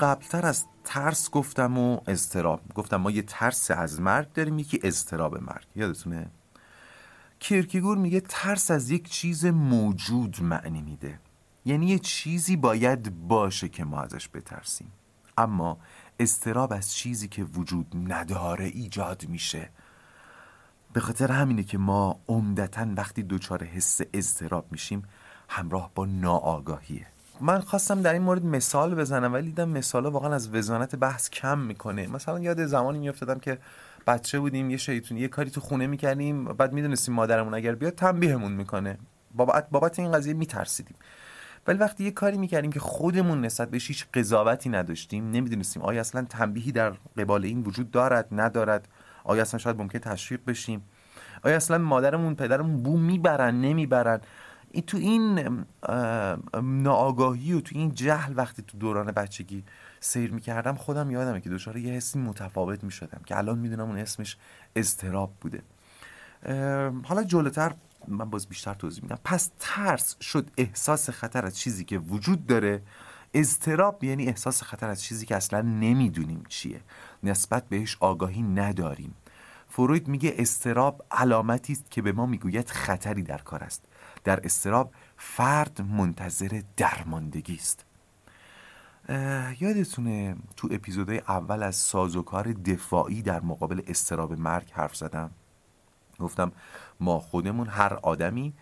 قبلتر 0.03 0.45
از 0.45 0.65
ترس 0.83 1.29
گفتم 1.29 1.77
و 1.77 2.00
اضطراب. 2.07 2.62
گفتم 2.75 2.98
ما 2.98 3.12
یه 3.12 3.22
ترس 3.22 3.72
از 3.72 4.01
مرگ 4.01 4.33
داریم 4.33 4.60
یکی 4.60 4.79
اضطراب 4.83 5.43
مرگ. 5.43 5.65
یادتونه؟ 5.75 6.29
کیرکیگور 7.39 7.98
میگه 7.98 8.19
ترس 8.19 8.72
از 8.72 8.89
یک 8.89 9.10
چیز 9.10 9.45
موجود 9.45 10.43
معنی 10.43 10.81
میده. 10.81 11.19
یعنی 11.65 11.86
یه 11.86 12.00
چیزی 12.00 12.55
باید 12.55 13.27
باشه 13.27 13.69
که 13.69 13.86
ما 13.86 14.01
ازش 14.01 14.29
بترسیم. 14.33 14.91
اما 15.38 15.77
استراب 16.19 16.74
از 16.74 16.95
چیزی 16.95 17.27
که 17.27 17.43
وجود 17.43 18.12
نداره 18.13 18.65
ایجاد 18.65 19.25
میشه. 19.27 19.69
به 20.93 21.00
خاطر 21.00 21.31
همینه 21.31 21.63
که 21.63 21.77
ما 21.77 22.19
عمدتا 22.27 22.88
وقتی 22.98 23.24
دچار 23.24 23.63
حس 23.63 24.01
اضطراب 24.13 24.72
میشیم 24.72 25.03
همراه 25.50 25.91
با 25.95 26.05
ناآگاهیه. 26.05 27.07
من 27.42 27.60
خواستم 27.60 28.02
در 28.02 28.13
این 28.13 28.22
مورد 28.22 28.46
مثال 28.46 28.96
بزنم 28.96 29.34
ولی 29.34 29.46
دیدم 29.46 29.70
مثال 29.70 30.06
واقعا 30.06 30.34
از 30.36 30.56
وزانت 30.56 30.96
بحث 30.96 31.30
کم 31.30 31.60
می‌کنه. 31.60 32.08
مثلا 32.08 32.40
یاد 32.40 32.66
زمانی 32.66 33.00
میافتادم 33.00 33.40
که 33.40 33.58
بچه 34.08 34.40
بودیم 34.40 34.70
یه 34.70 34.78
شیطون 34.78 35.18
یه 35.18 35.28
کاری 35.28 35.50
تو 35.50 35.62
خونه 35.62 35.88
می‌کردیم 35.88 36.44
بعد 36.44 36.74
می‌دونستیم 36.74 37.16
مادرمون 37.16 37.54
اگر 37.54 37.75
بیاد 37.75 37.96
تنبیهمون 37.96 38.52
می‌کنه. 38.52 38.98
بابت 39.36 39.70
بابت 39.70 40.00
این 40.00 40.12
قضیه 40.12 40.34
میترسیدیم. 40.34 40.96
ولی 41.68 41.78
وقتی 41.78 42.04
یه 42.04 42.12
کاری 42.12 42.38
می‌کردیم 42.38 42.72
که 42.72 42.80
خودمون 42.80 43.42
نسبت 43.42 43.72
بهش 43.72 43.88
هیچ 43.88 44.06
قضاوتی 44.13 44.70
نداشتیم 44.70 45.32
نمی‌دونستیم 45.32 45.84
آیا 45.84 46.00
اصلا 46.00 46.25
تنبیهی 46.30 46.72
در 46.72 46.94
قبال 47.18 47.44
این 47.46 47.62
وجود 47.62 47.92
دارد 47.92 48.28
ندارد 48.32 48.88
آیا 49.24 49.42
اصلا 49.42 49.58
شاید 49.58 49.78
ممکن 49.78 50.00
تشویق 50.00 50.40
بشیم 50.48 50.84
آیا 51.44 51.56
اصلا 51.56 51.78
مادرمون 51.78 52.36
پدرمون 52.36 52.84
بو 52.84 52.98
می‌برن 52.98 53.62
نمی‌برن. 53.62 54.22
این 54.74 54.84
تو 54.86 54.98
این 54.98 55.65
ناآگاهی 56.63 57.53
و 57.53 57.62
تو 57.62 57.77
این 57.77 57.94
جهل 57.94 58.34
وقتی 58.36 58.62
تو 58.62 58.77
دوران 58.77 59.12
بچگی 59.12 59.63
سیر 60.00 60.32
می‌کردم 60.34 60.75
خودم 60.75 61.12
یادمه 61.12 61.42
که 61.42 61.50
دچار 61.50 61.77
یه 61.77 61.94
حسی 61.94 62.20
متفاوت 62.20 62.84
می‌شدم 62.84 63.22
که 63.25 63.38
الان 63.38 63.60
می‌دونم 63.60 63.88
اون 63.88 63.98
اسمش 63.98 64.38
استراب 64.75 65.34
بوده. 65.42 65.62
حالا 67.03 67.24
جلوتر 67.24 67.74
من 68.08 68.30
باز 68.30 68.48
بیشتر 68.48 68.74
توضیح 68.74 69.03
میدم. 69.03 69.20
پس 69.24 69.51
ترس 69.60 70.15
شد 70.22 70.50
احساس 70.58 71.10
خطر 71.10 71.46
از 71.46 71.58
چیزی 71.58 71.86
که 71.86 71.98
وجود 71.98 72.48
داره. 72.48 72.82
اضطراب 73.34 74.03
یعنی 74.03 74.27
احساس 74.27 74.63
خطر 74.63 74.89
از 74.89 75.03
چیزی 75.03 75.25
که 75.25 75.36
اصلا 75.36 75.62
نمی‌دونیم 75.62 76.44
چیه. 76.50 76.82
نسبت 77.24 77.70
بهش 77.70 77.98
آگاهی 78.00 78.42
نداریم. 78.42 79.15
فروید 79.75 80.08
میگه 80.08 80.34
استراب 80.38 81.06
علامتی 81.12 81.74
است 81.74 81.92
که 81.92 82.01
به 82.01 82.12
ما 82.12 82.25
می‌گوید 82.25 82.70
خطری 82.70 83.24
در 83.24 83.38
کار 83.38 83.63
است. 83.63 83.86
در 84.24 84.46
استراب 84.46 84.92
فرد 85.18 85.82
منتظر 85.82 86.62
درماندگی 86.77 87.56
است. 87.56 87.86
یادتونه 89.60 90.36
تو 90.58 90.68
اپیزودهای 90.72 91.20
اول 91.20 91.63
از 91.63 91.75
سازوکار 91.75 92.53
دفاعی 92.53 93.22
در 93.22 93.42
مقابل 93.42 93.82
استراب 93.88 94.34
مرگ 94.34 94.72
حرف 94.72 94.96
زدم؟ 94.96 95.32
گفتم 96.20 96.51
ما 97.00 97.20
خودمون 97.20 97.68
هر 97.68 97.94
آدمی 97.94 98.53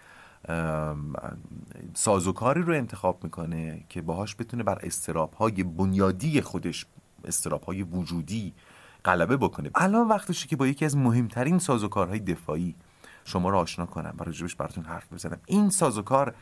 سازوکاری 1.93 2.61
رو 2.61 2.73
انتخاب 2.73 3.23
می‌کنه 3.23 3.83
که 3.89 4.01
باهاش 4.01 4.35
بتونه 4.35 4.63
بر 4.63 4.79
استراب 4.83 5.33
های 5.33 5.63
بنیادی 5.63 6.41
خودش 6.41 6.85
استراب 7.25 7.63
های 7.63 7.83
وجودی 7.83 8.53
غلبه 9.05 9.37
بکنه. 9.37 9.69
الان 9.75 10.07
وقتشه 10.07 10.47
که 10.47 10.55
با 10.55 10.67
یکی 10.67 10.85
از 10.85 10.97
مهمترین 10.97 11.59
سازوکارهای 11.59 12.19
دفاعی 12.19 12.75
شما 13.25 13.49
رو 13.49 13.57
آشنا 13.57 13.85
کنم 13.85 14.15
و 14.19 14.23
راجبش 14.23 14.55
براتون 14.55 14.83
حرف 14.83 15.13
بزنم. 15.13 15.39
این 15.45 15.69
سازوکار 15.69 16.35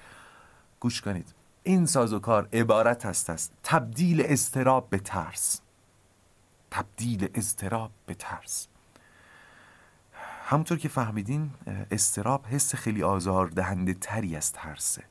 گوش 0.79 1.01
کنید. 1.01 1.33
این 1.63 1.85
سازوکار 1.85 2.49
عبارت 2.53 3.05
است 3.05 3.51
تبدیل 3.63 4.23
استراب 4.25 4.89
به 4.89 4.99
ترس. 4.99 5.61
تبدیل 6.71 7.29
استراب 7.35 7.91
به 8.05 8.13
ترس. 8.13 8.67
همونطور 10.45 10.77
که 10.77 10.89
فهمیدین 10.89 11.51
استراب 11.91 12.45
حس 12.45 12.75
خیلی 12.75 13.03
آزار 13.03 13.47
دهنده 13.47 13.93
تری 13.93 14.35
از 14.35 14.51
ترسه. 14.51 15.03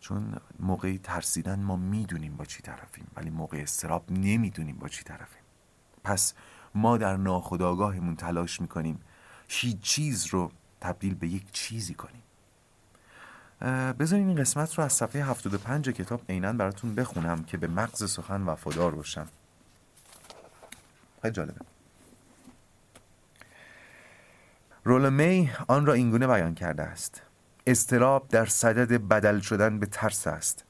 چون 0.00 0.36
موقعی 0.60 0.98
ترسیدن 0.98 1.62
ما 1.62 1.76
می‌دونیم 1.76 2.36
با 2.36 2.44
چی 2.44 2.62
طرفیم 2.62 3.06
ولی 3.16 3.30
موقع 3.30 3.58
استراب 3.58 4.04
نمی‌دونیم 4.10 4.76
با 4.76 4.88
چی 4.88 5.04
طرفیم. 5.04 5.41
پس 6.04 6.34
ما 6.74 6.96
در 6.96 7.16
ناخودآگاهمون 7.16 8.16
تلاش 8.16 8.60
می‌کنیم 8.60 9.00
هیچ 9.48 9.80
چیز 9.80 10.26
رو 10.26 10.50
تبدیل 10.80 11.14
به 11.14 11.28
یک 11.28 11.52
چیزی 11.52 11.94
کنیم. 11.94 12.22
بذارین 13.92 14.28
این 14.28 14.36
قسمت 14.36 14.74
رو 14.74 14.84
از 14.84 14.92
صفحه 14.92 15.24
75 15.24 15.88
کتاب 15.88 16.22
عینا 16.28 16.52
براتون 16.52 16.94
بخونم 16.94 17.44
که 17.44 17.56
به 17.56 17.66
مغز 17.66 18.10
سخن 18.10 18.42
وفادار 18.42 18.94
باشم. 18.94 19.28
خیلی 21.22 21.34
جالبه. 21.34 21.60
رولمی 24.84 25.50
آن 25.68 25.86
را 25.86 25.92
اینگونه 25.92 26.26
بیان 26.26 26.54
کرده 26.54 26.82
است. 26.82 27.22
استراب 27.66 28.28
در 28.28 28.46
صدد 28.46 29.08
بدل 29.08 29.40
شدن 29.40 29.78
به 29.78 29.86
ترس 29.86 30.26
است. 30.26 30.64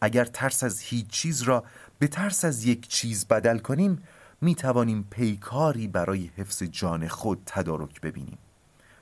اگر 0.00 0.24
ترس 0.24 0.64
از 0.64 0.80
هیچ 0.80 1.06
چیز 1.06 1.42
را 1.42 1.64
به 1.98 2.08
ترس 2.08 2.44
از 2.44 2.64
یک 2.64 2.88
چیز 2.88 3.26
بدل 3.26 3.58
کنیم 3.58 4.02
می 4.42 4.54
توانیم 4.54 5.06
پیکاری 5.10 5.88
برای 5.88 6.30
حفظ 6.36 6.62
جان 6.62 7.08
خود 7.08 7.42
تدارک 7.46 8.00
ببینیم. 8.00 8.38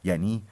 یعنی 0.04 0.42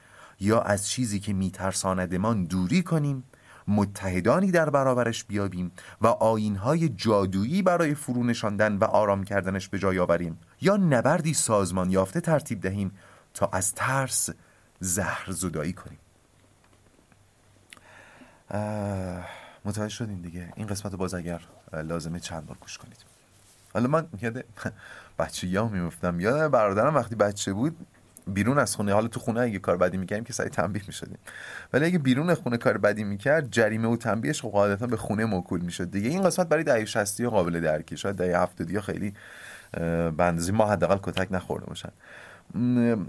یا 0.40 0.60
از 0.60 0.88
چیزی 0.88 1.20
که 1.20 1.32
میترساندمان 1.32 2.44
دوری 2.44 2.82
کنیم 2.82 3.24
متحدانی 3.68 4.50
در 4.50 4.70
برابرش 4.70 5.24
بیابیم 5.24 5.72
و 6.00 6.06
آینهای 6.06 6.88
جادویی 6.88 7.62
برای 7.62 7.94
فرو 7.94 8.24
نشاندن 8.24 8.76
و 8.76 8.84
آرام 8.84 9.24
کردنش 9.24 9.68
به 9.68 9.78
جای 9.78 9.98
آوریم. 9.98 10.38
یا 10.60 10.76
نبردی 10.76 11.34
سازمان 11.34 11.90
یافته 11.90 12.20
ترتیب 12.20 12.60
دهیم 12.60 12.92
تا 13.34 13.46
از 13.52 13.74
ترس 13.74 14.30
زهر 14.80 15.30
زدایی 15.30 15.72
کنیم. 15.72 15.98
متوجه 19.64 19.88
شدیم 19.88 20.22
دیگه؟ 20.22 20.52
این 20.56 20.66
قسمت 20.66 20.92
رو 20.92 20.98
باز 20.98 21.14
اگر 21.14 21.40
لازمه 21.72 22.20
چند 22.20 22.46
بار 22.46 22.56
گوش 22.60 22.78
کنید. 22.78 23.07
حالا 23.78 23.88
من 23.88 24.06
یاد 24.22 24.44
بچه 25.18 25.46
یا 25.46 25.68
میفتم 25.68 26.20
یاد 26.20 26.50
برادرم 26.50 26.94
وقتی 26.94 27.14
بچه 27.14 27.52
بود 27.52 27.76
بیرون 28.26 28.58
از 28.58 28.76
خونه 28.76 28.92
حالا 28.92 29.08
تو 29.08 29.20
خونه 29.20 29.40
اگه 29.40 29.58
کار 29.58 29.76
بدی 29.76 29.96
می‌کردیم 29.96 30.24
که 30.24 30.32
سعی 30.32 30.48
تنبیه 30.48 30.82
می‌شدیم. 30.86 31.18
ولی 31.72 31.84
اگه 31.84 31.98
بیرون 31.98 32.34
خونه 32.34 32.56
کار 32.56 32.78
بدی 32.78 33.04
می‌کرد 33.04 33.50
جریمه 33.50 33.88
و 33.88 33.96
تنبیهش 33.96 34.42
خب 34.42 34.48
قاعدتا 34.48 34.86
به 34.86 34.96
خونه 34.96 35.24
موکول 35.24 35.60
می‌شد 35.60 35.90
دیگه. 35.90 36.08
این 36.08 36.22
قسمت 36.22 36.48
برای 36.48 36.64
دهه 36.64 36.84
60 36.84 37.22
قابل 37.22 37.60
درکی 37.60 37.96
شاید 37.96 38.16
دهه 38.16 38.42
70 38.42 38.80
خیلی 38.80 39.14
به 40.16 40.52
ما 40.52 40.66
حداقل 40.66 40.98
کتک 41.02 41.28
نخورده 41.30 41.66
باشن. 41.66 41.90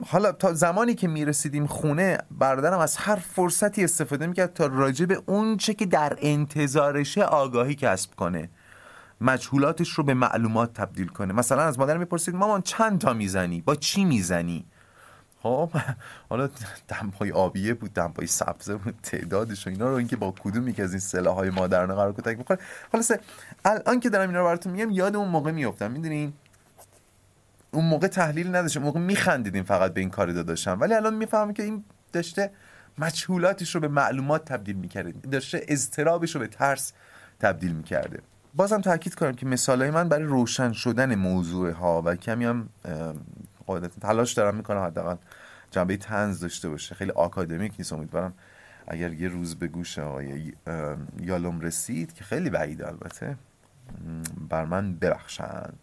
حالا 0.05 0.31
تا 0.31 0.53
زمانی 0.53 0.95
که 0.95 1.07
می‌رسیدیم 1.07 1.67
خونه 1.67 2.17
برادرم 2.31 2.79
از 2.79 2.97
هر 2.97 3.15
فرصتی 3.15 3.83
استفاده 3.83 4.27
می‌کرد 4.27 4.53
تا 4.53 4.65
راجع 4.65 5.05
به 5.05 5.21
اون 5.25 5.57
چه 5.57 5.73
که 5.73 5.85
در 5.85 6.17
انتظارشه 6.21 7.23
آگاهی 7.23 7.75
کسب 7.75 8.15
کنه. 8.15 8.49
مجهولاتش 9.21 9.89
رو 9.89 10.03
به 10.03 10.13
معلومات 10.13 10.73
تبدیل 10.73 11.07
کنه. 11.07 11.33
مثلا 11.33 11.61
از 11.61 11.79
مادر 11.79 11.97
می‌پرسید 11.97 12.35
مامان 12.35 12.61
چند 12.61 12.99
تا 12.99 13.13
می‌زنی؟ 13.13 13.61
با 13.61 13.75
چی 13.75 14.05
می‌زنی؟ 14.05 14.65
خب 15.41 15.71
حالا 16.29 16.49
دمپای 16.87 17.31
آبیه 17.31 17.73
بود 17.73 17.93
دمپای 17.93 18.27
سبزه 18.27 18.75
بود 18.75 18.95
تعدادش 19.03 19.67
و 19.67 19.69
اینا 19.69 19.89
رو 19.89 19.95
اینکه 19.95 20.15
با 20.15 20.33
کدومی 20.39 20.73
که 20.73 20.83
از 20.83 20.91
این 20.91 20.99
سلاح 20.99 21.35
های 21.35 21.49
مادرانه 21.49 21.93
قرار 21.93 22.13
کتک 22.13 22.37
می‌خوره 22.37 22.59
خلاص 22.91 23.11
الان 23.65 23.99
که 23.99 24.09
دارم 24.09 24.29
اینا 24.29 24.39
رو 24.39 24.45
براتون 24.45 24.71
میگم 24.71 24.91
یاد 24.91 25.15
اون 25.15 25.27
موقع 25.27 25.51
میافتم. 25.51 25.91
می‌دونین؟ 25.91 26.33
اون 27.71 27.85
موقع 27.85 28.07
تحلیل 28.07 28.55
نداشتم 28.55 28.81
موقع 28.81 28.99
میخندیدیم 28.99 29.63
فقط 29.63 29.93
به 29.93 30.01
این 30.01 30.09
کار 30.09 30.31
داداشم 30.31 30.77
ولی 30.79 30.93
الان 30.93 31.15
می‌فهمم 31.15 31.53
که 31.53 31.63
این 31.63 31.83
داشته 32.13 32.51
مجهولاتش 32.97 33.75
رو 33.75 33.81
به 33.81 33.87
معلومات 33.87 34.45
تبدیل 34.45 34.75
می‌کرده. 34.75 35.11
داشته 35.11 35.65
اضطرابش 35.67 36.35
رو 36.35 36.41
به 36.41 36.47
ترس 36.47 36.93
تبدیل 37.39 37.71
می‌کرده. 37.71 38.19
بازم 38.53 38.81
تاکید 38.81 39.15
کنم 39.15 39.33
که 39.33 39.45
مثالای 39.45 39.91
من 39.91 40.09
برای 40.09 40.23
روشن 40.23 40.71
شدن 40.71 41.15
موضوع 41.15 41.71
ها 41.71 42.01
و 42.05 42.15
کمی 42.15 42.45
هم 42.45 42.69
تلاش 44.01 44.33
دارم 44.33 44.55
می‌کنم 44.55 44.83
حداقل 44.83 45.15
جنبه 45.71 45.97
تنز 45.97 46.39
داشته 46.39 46.69
باشه. 46.69 46.95
خیلی 46.95 47.11
آکادمیک 47.11 47.73
نیست 47.79 47.93
امیدوارم 47.93 48.33
اگر 48.87 49.13
یه 49.13 49.27
روز 49.27 49.55
به 49.55 49.67
گوش 49.67 49.99
آقای 49.99 50.53
یالوم 51.21 51.59
رسید 51.59 52.13
که 52.13 52.23
خیلی 52.23 52.49
بعیده 52.49 52.87
البته 52.87 53.37
بر 54.49 54.65
من 54.65 54.95
ببخشند. 54.95 55.79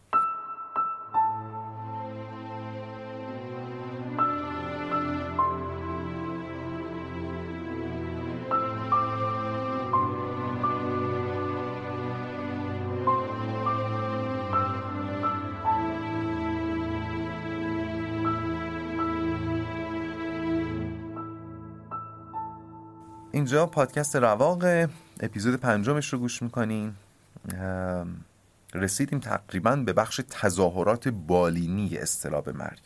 اینجا 23.37 23.67
پادکست 23.67 24.17
رواق. 24.17 24.65
اپیزود 25.21 25.57
پنجمش 25.57 26.13
رو 26.13 26.19
گوش 26.19 26.43
می‌کنین. 26.43 26.95
رسیدیم 28.75 29.19
تقریبا 29.19 29.77
به 29.77 29.93
بخش 29.93 30.21
تظاهرات 30.31 31.09
بالینی 31.09 31.97
استراب 31.97 32.49
مرگ. 32.49 32.79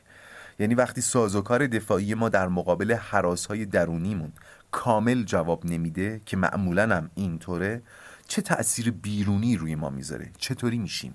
یعنی 0.59 0.75
وقتی 0.75 1.01
سازوکار 1.01 1.67
دفاعی 1.67 2.15
ما 2.15 2.29
در 2.29 2.49
مقابل 2.49 2.93
حراس 2.93 3.47
های 3.47 3.67
درونیمون 3.67 4.33
کامل 4.71 5.23
جواب 5.23 5.67
نمیده 5.67 6.21
که 6.27 6.37
معمولا 6.37 6.97
هم 6.97 7.11
اینطوره 7.15 7.83
چه 8.29 8.43
تأثیر 8.43 8.91
بیرونی 8.91 9.57
روی 9.57 9.75
ما 9.75 9.91
می‌ذاره؟ 9.91 10.31
چطوری 10.39 10.79
میشیم؟ 10.79 11.15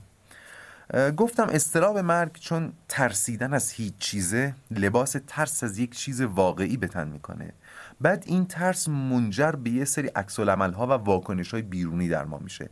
گفتم 1.18 1.48
استراب 1.50 1.98
مرگ 1.98 2.40
چون 2.40 2.74
ترسیدن 2.90 3.54
از 3.54 3.72
هیچ 3.72 3.94
چیزه 3.98 4.56
لباس 4.72 5.16
ترس 5.28 5.64
از 5.64 5.80
یک 5.80 5.96
چیز 5.96 6.22
واقعی 6.22 6.78
به 6.78 6.88
تن 6.88 7.08
می‌کنه. 7.08 7.54
بعد 8.02 8.24
این 8.28 8.46
ترس 8.46 8.90
منجر 8.90 9.52
به 9.52 9.70
یه 9.70 9.86
سری 9.86 10.08
عکس 10.08 10.40
ها 10.40 10.88
و 10.88 10.92
واکنش 10.92 11.54
های 11.54 11.62
بیرونی 11.62 12.10
در 12.10 12.26
ما 12.26 12.38
میشه. 12.38 12.70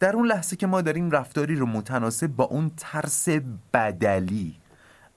در 0.00 0.16
اون 0.16 0.26
لحظه 0.26 0.56
که 0.56 0.66
ما 0.66 0.80
داریم 0.80 1.10
رفتاری 1.10 1.56
رو 1.56 1.66
متناسب 1.66 2.26
با 2.26 2.44
اون 2.44 2.70
ترس 2.76 3.28
بدلی 3.74 4.56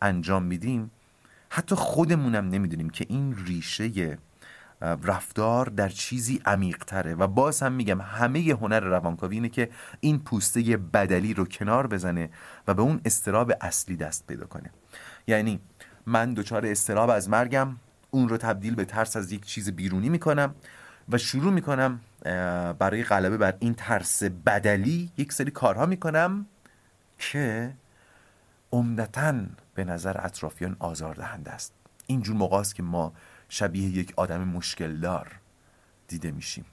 انجام 0.01 0.43
میدیم 0.43 0.91
حتی 1.49 1.75
خودمونم 1.75 2.49
نمی‌دونیم 2.49 2.89
که 2.89 3.05
این 3.09 3.35
ریشه 3.45 4.17
رفتار 4.81 5.65
در 5.65 5.89
چیزی 5.89 6.41
عمیق 6.45 6.77
تره 6.77 7.15
و 7.15 7.27
باز 7.27 7.63
هم 7.63 7.71
میگم 7.71 8.01
همه 8.01 8.39
هنر 8.39 8.79
روانکاوی 8.79 9.35
اینه 9.35 9.49
که 9.49 9.69
این 9.99 10.19
پوسته 10.19 10.77
بدلی 10.77 11.33
رو 11.33 11.45
کنار 11.45 11.87
بزنه 11.87 12.29
و 12.67 12.73
به 12.73 12.81
اون 12.81 13.01
استراب 13.05 13.53
اصلی 13.61 13.95
دست 13.95 14.27
پیدا 14.27 14.45
کنه. 14.45 14.71
یعنی 15.27 15.59
من 16.05 16.33
دچار 16.33 16.65
استراب 16.65 17.09
از 17.09 17.29
مرگم 17.29 17.75
اون 18.11 18.29
رو 18.29 18.37
تبدیل 18.37 18.75
به 18.75 18.85
ترس 18.85 19.17
از 19.17 19.31
یک 19.31 19.45
چیز 19.45 19.71
بیرونی 19.71 20.09
می‌کنم 20.09 20.55
و 21.09 21.17
شروع 21.17 21.53
می‌کنم 21.53 22.01
برای 22.79 23.03
غلبه 23.03 23.37
بر 23.37 23.53
این 23.59 23.73
ترس 23.73 24.23
بدلی 24.23 25.11
یک 25.17 25.33
سری 25.33 25.51
کارها 25.51 25.85
می‌کنم 25.85 26.45
که 27.17 27.73
عمدتا 28.71 29.35
به 29.75 29.83
نظر 29.83 30.25
اطرافیان 30.25 30.75
آزاردهنده 30.79 31.51
است. 31.51 31.73
اینجور 32.07 32.35
موقع 32.35 32.57
است 32.57 32.75
که 32.75 32.83
ما 32.83 33.13
شبیه 33.49 33.89
یک 33.89 34.13
آدم 34.15 34.43
مشکل 34.43 34.95
دار 34.99 35.31
دیده 36.07 36.31
میشیم. 36.31 36.65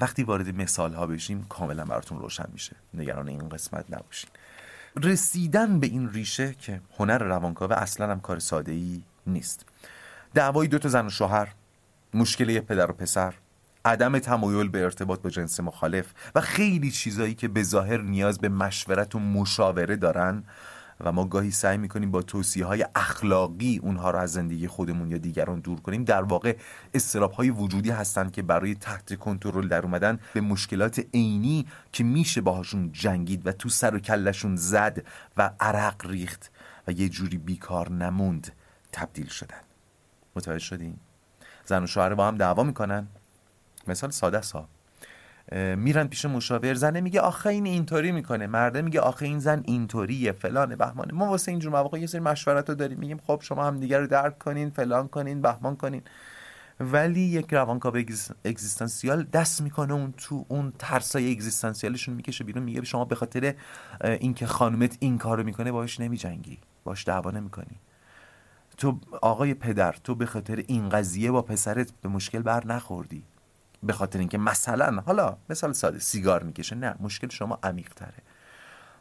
وقتی 0.00 0.22
وارد 0.22 0.54
مثال 0.54 0.94
ها 0.94 1.06
بشیم 1.06 1.46
کاملا 1.48 1.84
براتون 1.84 2.18
روشن 2.18 2.46
میشه. 2.52 2.76
نگران 2.94 3.28
این 3.28 3.48
قسمت 3.48 3.84
نباشین. 3.90 4.30
رسیدن 4.96 5.80
به 5.80 5.86
این 5.86 6.10
ریشه 6.10 6.54
که 6.54 6.80
هنر 6.98 7.18
روانکاوه 7.18 7.76
اصلا 7.76 8.10
هم 8.10 8.20
کار 8.20 8.38
ساده 8.38 8.72
ای 8.72 9.02
نیست. 9.26 9.66
دعوای 10.34 10.68
دو 10.68 10.78
تا 10.78 10.88
زن 10.88 11.06
و 11.06 11.10
شوهر 11.10 11.48
مشکل 12.14 12.48
یه 12.48 12.60
پدر 12.60 12.90
و 12.90 12.94
پسر 12.94 13.34
عدم 13.84 14.18
تمایل 14.18 14.68
به 14.68 14.82
ارتباط 14.82 15.20
با 15.20 15.30
جنس 15.30 15.60
مخالف 15.60 16.12
و 16.34 16.40
خیلی 16.40 16.90
چیزایی 16.90 17.34
که 17.34 17.48
به 17.48 17.62
ظاهر 17.62 18.00
نیاز 18.00 18.38
به 18.38 18.48
مشورت 18.48 19.14
و 19.14 19.18
مشاوره 19.18 19.96
دارن 19.96 20.44
و 21.00 21.12
ما 21.12 21.24
گاهی 21.24 21.50
سعی 21.50 21.78
می‌کنیم 21.78 22.10
با 22.10 22.22
توصیه 22.22 22.64
های 22.64 22.86
اخلاقی 22.94 23.80
اونها 23.82 24.10
رو 24.10 24.18
از 24.18 24.32
زندگی 24.32 24.66
خودمون 24.66 25.10
یا 25.10 25.18
دیگران 25.18 25.60
دور 25.60 25.80
کنیم. 25.80 26.04
در 26.04 26.22
واقع 26.22 26.56
استراب 26.94 27.32
های 27.32 27.50
وجودی 27.50 27.90
هستند 27.90 28.32
که 28.32 28.42
برای 28.42 28.74
تحت 28.74 29.14
کنترل 29.18 29.68
در 29.68 29.82
اومدن 29.82 30.18
به 30.34 30.40
مشکلات 30.40 31.06
عینی 31.14 31.66
که 31.92 32.04
میشه 32.04 32.40
باهاشون 32.40 32.92
جنگید 32.92 33.46
و 33.46 33.52
تو 33.52 33.68
سر 33.68 33.94
و 33.94 33.98
کلشون 33.98 34.56
زد 34.56 35.02
و 35.36 35.50
عرق 35.60 36.06
ریخت 36.06 36.50
و 36.88 36.92
یه 36.92 37.08
جوری 37.08 37.38
بیکار 37.38 37.90
نموند 37.90 38.52
تبدیل 38.92 39.26
شدن. 39.26 39.69
متوجه 40.36 40.64
شدیم. 40.64 41.00
زن 41.64 41.82
و 41.82 41.86
شوهر 41.86 42.14
با 42.14 42.28
هم 42.28 42.36
دعوا 42.36 42.62
می‌کنن. 42.62 43.06
مثال 43.88 44.10
ساده 44.10 44.42
سا 44.42 44.68
میرن 45.76 46.06
پیش 46.06 46.24
مشاور 46.24 46.74
زنه 46.74 47.00
میگه 47.00 47.20
آخه 47.20 47.50
این 47.50 47.66
اینطوری 47.66 48.12
می‌کنه. 48.12 48.46
مرده 48.46 48.82
میگه 48.82 49.00
آخه 49.00 49.26
این 49.26 49.38
زن 49.38 49.62
اینطوریه 49.64 50.32
فلان 50.32 50.76
بهمانه. 50.76 51.12
ما 51.12 51.26
واسه 51.26 51.50
اینجور 51.50 51.72
مواقع 51.72 51.98
یه 51.98 52.06
سری 52.06 52.20
مشورت 52.20 52.68
رو 52.68 52.74
داریم. 52.74 52.98
میگیم 52.98 53.20
خب 53.26 53.40
شما 53.42 53.64
هم 53.64 53.80
دیگر 53.80 54.00
رو 54.00 54.06
درک 54.06 54.38
کنین 54.38 54.70
فلان 54.70 55.08
کنین 55.08 55.42
بهمان 55.42 55.76
کنین. 55.76 56.02
ولی 56.80 57.20
یک 57.20 57.54
روانکاو 57.54 57.96
اگزیستانسیال 58.44 59.22
دست 59.22 59.60
می‌کنه 59.60 59.92
اون 59.92 60.14
تو 60.16 60.44
اون 60.48 60.72
ترسای 60.78 61.32
اگزیستانسیالشون 61.32 62.14
می‌کشه 62.14 62.44
بیرون. 62.44 62.62
میگه 62.62 62.84
شما 62.84 63.04
به 63.04 63.14
خاطر 63.14 63.54
اینکه 64.00 64.46
خانومت 64.46 64.96
این 65.00 65.18
کارو 65.18 65.42
می‌کنه 65.42 65.72
باش 65.72 66.00
نمیجنگی. 66.00 66.58
باش 66.84 67.08
دعوا 67.08 67.30
نمی‌کنی. 67.30 67.80
تو 68.80 69.00
آقای 69.22 69.54
پدر 69.54 69.92
تو 69.92 70.14
به 70.14 70.26
خاطر 70.26 70.64
این 70.66 70.88
قضیه 70.88 71.30
با 71.30 71.42
پسرت 71.42 71.92
به 72.02 72.08
مشکل 72.08 72.42
بر 72.42 72.66
نخوردی. 72.66 73.22
به 73.82 73.92
خاطر 73.92 74.18
اینکه 74.18 74.38
مثلا 74.38 75.00
حالا 75.06 75.36
مثال 75.50 75.72
ساده 75.72 75.98
سیگار 75.98 76.42
می‌کشه 76.42 76.76
نه 76.76 76.94
مشکل 77.00 77.28
شما 77.28 77.58
عمیق 77.62 77.94
تره 77.94 78.22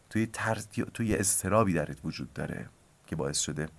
توی 0.09 0.27
ترس 0.33 0.67
توی 0.93 1.15
استرابی 1.15 1.73
درت 1.73 1.97
وجود 2.03 2.33
داره 2.33 2.65
که 3.07 3.15
باعث 3.15 3.39
شده 3.39 3.69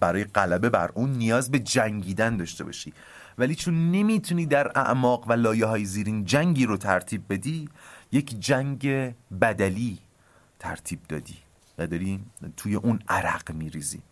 برای 0.00 0.24
غلبه 0.24 0.70
بر 0.70 0.90
اون 0.94 1.10
نیاز 1.10 1.50
به 1.50 1.58
جنگیدن 1.58 2.36
داشته 2.36 2.64
باشی. 2.64 2.92
ولی 3.38 3.54
چون 3.54 3.90
نمی‌تونی 3.90 4.46
در 4.46 4.78
اعماق 4.78 5.28
و 5.28 5.32
لایه 5.32 5.66
های 5.66 5.84
زیرین 5.84 6.24
جنگی 6.24 6.66
رو 6.66 6.76
ترتیب 6.76 7.22
بدی 7.28 7.68
یک 8.12 8.40
جنگ 8.40 9.14
بدلی 9.40 9.98
ترتیب 10.58 11.00
دادی 11.08 11.36
و 11.78 11.86
داری 11.86 12.20
توی 12.56 12.74
اون 12.74 12.98
عرق 13.08 13.52
میریزی. 13.52 14.02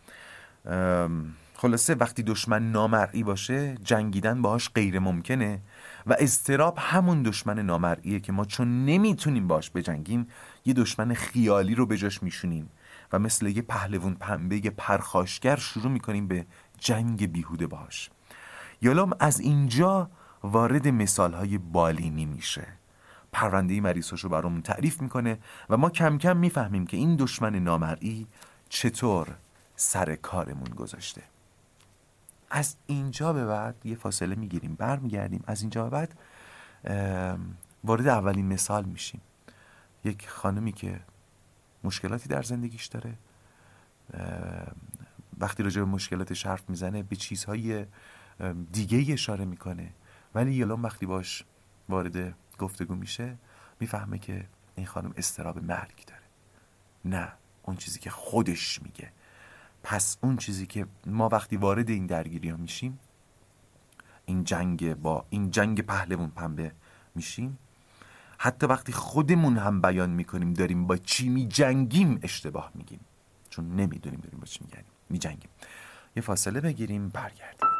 خلاصه 1.54 1.94
وقتی 1.94 2.22
دشمن 2.22 2.72
نامرئی 2.72 3.22
باشه 3.22 3.74
جنگیدن 3.74 4.42
باهاش 4.42 4.70
غیر 4.74 4.98
ممکنه 4.98 5.60
و 6.06 6.16
استراب 6.18 6.78
همون 6.80 7.22
دشمن 7.22 7.58
نامرئیه 7.58 8.20
که 8.20 8.32
ما 8.32 8.44
چون 8.44 8.84
نمی‌تونیم 8.84 9.48
باش 9.48 9.70
بجنگیم 9.70 10.26
یه 10.64 10.74
دشمن 10.74 11.14
خیالی 11.14 11.74
رو 11.74 11.86
به 11.86 11.96
جاش 11.96 12.22
میشونیم 12.22 12.70
و 13.12 13.18
مثل 13.18 13.46
یه 13.46 13.62
پهلوون 13.62 14.14
پنبه 14.14 14.64
یه 14.64 14.70
پرخاشگر 14.70 15.56
شروع 15.56 15.92
می‌کنیم 15.92 16.28
به 16.28 16.46
جنگ 16.78 17.32
بیهوده 17.32 17.66
باش 17.66 18.10
یالام 18.82 19.16
از 19.20 19.40
اینجا 19.40 20.10
وارد 20.42 20.88
مثالهای 20.88 21.58
بالینی 21.58 22.24
میشه. 22.24 22.66
پرونده 23.32 23.80
مریضاش 23.80 24.20
رو 24.20 24.30
برامون 24.30 24.62
تعریف 24.62 25.02
می‌کنه 25.02 25.38
و 25.70 25.76
ما 25.76 25.90
کم 25.90 26.18
کم 26.18 26.36
می‌فهمیم 26.36 26.86
که 26.86 26.96
این 26.96 27.16
دشمن 27.16 27.56
نامرئی 27.56 28.26
چطور 28.68 29.36
سر 29.76 30.16
کارمون 30.16 30.68
گذاشته. 30.68 31.22
از 32.50 32.76
اینجا 32.86 33.32
به 33.32 33.46
بعد 33.46 33.86
یه 33.86 33.96
فاصله 33.96 34.34
می‌گیریم 34.34 34.74
برمیگردیم. 34.74 35.44
از 35.46 35.60
اینجا 35.60 35.88
به 35.88 35.90
بعد 35.90 36.18
وارد 37.84 38.06
اولین 38.08 38.46
مثال 38.46 38.84
میشیم. 38.84 39.20
یک 40.04 40.28
خانمی 40.28 40.72
که 40.72 41.00
مشکلاتی 41.84 42.28
در 42.28 42.42
زندگیش 42.42 42.86
داره. 42.86 43.14
وقتی 45.38 45.62
راجع 45.62 45.80
به 45.80 45.86
مشکلاتش 45.86 46.46
حرف 46.46 46.70
می‌زنه 46.70 47.02
به 47.02 47.16
چیزهای 47.16 47.86
دیگه 48.72 49.12
اشاره 49.12 49.44
می‌کنه. 49.44 49.92
ولی 50.34 50.54
یلان 50.54 50.82
وقتی 50.82 51.06
باش 51.06 51.44
وارد 51.88 52.34
گفتگو 52.58 52.94
میشه 52.94 53.36
می‌فهمه 53.80 54.18
که 54.18 54.46
این 54.74 54.86
خانم 54.86 55.14
استراب 55.16 55.58
مرگ 55.58 56.04
داره. 56.06 56.22
نه 57.04 57.32
اون 57.62 57.76
چیزی 57.76 57.98
که 57.98 58.10
خودش 58.10 58.82
میگه. 58.82 59.12
پس 59.88 60.16
اون 60.22 60.36
چیزی 60.36 60.66
که 60.66 60.86
ما 61.06 61.28
وقتی 61.28 61.56
وارد 61.56 61.90
این 61.90 62.06
درگیری 62.06 62.48
ها 62.48 62.56
میشیم 62.56 62.98
این 64.24 64.44
جنگ 64.44 64.94
با 64.94 65.24
این 65.30 65.50
جنگ 65.50 65.80
پهلوون 65.80 66.30
پنبه 66.30 66.72
میشیم. 67.14 67.58
حتی 68.38 68.66
وقتی 68.66 68.92
خودمون 68.92 69.58
هم 69.58 69.80
بیان 69.80 70.10
می‌کنیم 70.10 70.54
داریم 70.54 70.86
با 70.86 70.96
چی 70.96 71.28
میجنگیم 71.28 72.18
اشتباه 72.22 72.70
میگیم. 72.74 73.00
چون 73.50 73.76
نمی‌دونیم 73.76 74.20
داریم 74.20 74.38
با 74.40 74.46
چی 74.46 74.64
میجنگیم. 75.10 75.50
یه 76.16 76.22
فاصله 76.22 76.60
بگیریم 76.60 77.08
برگردیم. 77.08 77.75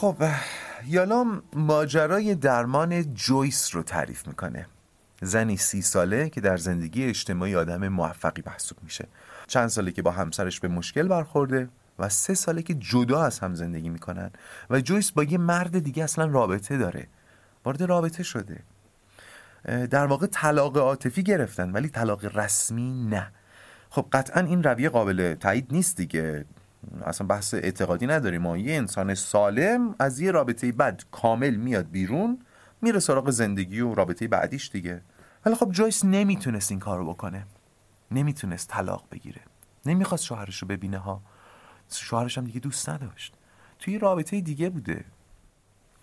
خب 0.00 0.16
یالام 0.86 1.42
ماجرای 1.52 2.34
درمان 2.34 3.14
جویس 3.14 3.74
رو 3.74 3.82
تعریف 3.82 4.28
می‌کنه. 4.28 4.66
زنی 5.22 5.56
سی 5.56 5.82
ساله 5.82 6.28
که 6.28 6.40
در 6.40 6.56
زندگی 6.56 7.04
اجتماعی 7.04 7.56
آدم 7.56 7.88
موفقی 7.88 8.42
محسوب 8.46 8.78
میشه. 8.82 9.08
چند 9.46 9.68
ساله 9.68 9.92
که 9.92 10.02
با 10.02 10.10
همسرش 10.10 10.60
به 10.60 10.68
مشکل 10.68 11.08
برخورده 11.08 11.68
و 11.98 12.08
سه 12.08 12.34
ساله 12.34 12.62
که 12.62 12.74
جدا 12.74 13.22
از 13.22 13.38
هم 13.38 13.54
زندگی 13.54 13.88
می‌کنن 13.88 14.30
و 14.70 14.80
جویس 14.80 15.10
با 15.10 15.24
یه 15.24 15.38
مرد 15.38 15.78
دیگه 15.78 16.04
اصلا 16.04 16.26
رابطه 16.26 16.78
داره. 16.78 17.06
وارد 17.64 17.82
رابطه 17.82 18.22
شده. 18.22 18.62
در 19.90 20.06
واقع 20.06 20.26
طلاق 20.26 20.76
عاطفی 20.76 21.22
گرفتن 21.22 21.72
ولی 21.72 21.88
طلاق 21.88 22.38
رسمی 22.38 23.06
نه. 23.10 23.32
خب 23.90 24.06
قطعا 24.12 24.42
این 24.42 24.62
رویه 24.62 24.88
قابل 24.88 25.34
تایید 25.34 25.66
نیست 25.70 25.96
دیگه. 25.96 26.44
اصلا 27.04 27.26
بحث 27.26 27.54
اعتقادی 27.54 28.06
نداریم. 28.06 28.42
ما 28.42 28.56
یه 28.56 28.76
انسان 28.76 29.14
سالم 29.14 29.94
از 29.98 30.20
یه 30.20 30.30
رابطه 30.30 30.72
بد 30.72 31.02
کامل 31.10 31.54
میاد 31.54 31.90
بیرون 31.90 32.38
میره 32.82 32.98
سراغ 32.98 33.30
زندگی 33.30 33.80
و 33.80 33.94
رابطه 33.94 34.28
بعدیش 34.28 34.70
دیگه. 34.70 35.02
ولی 35.46 35.54
خب 35.54 35.72
جویس 35.72 36.04
نمی‌تونست 36.04 36.70
این 36.70 36.80
کارو 36.80 37.06
بکنه. 37.12 37.46
نمی‌تونست 38.10 38.68
طلاق 38.68 39.04
بگیره. 39.10 39.40
نمی‌خواست 39.86 40.24
شوهرش 40.24 40.58
رو 40.62 40.68
ببینه 40.68 40.98
ها. 40.98 41.22
شوهرش 41.92 42.38
هم 42.38 42.44
دیگه 42.44 42.60
دوست 42.60 42.88
نداشت. 42.88 43.34
توی 43.78 43.98
رابطه 43.98 44.40
دیگه 44.40 44.70
بوده. 44.70 45.04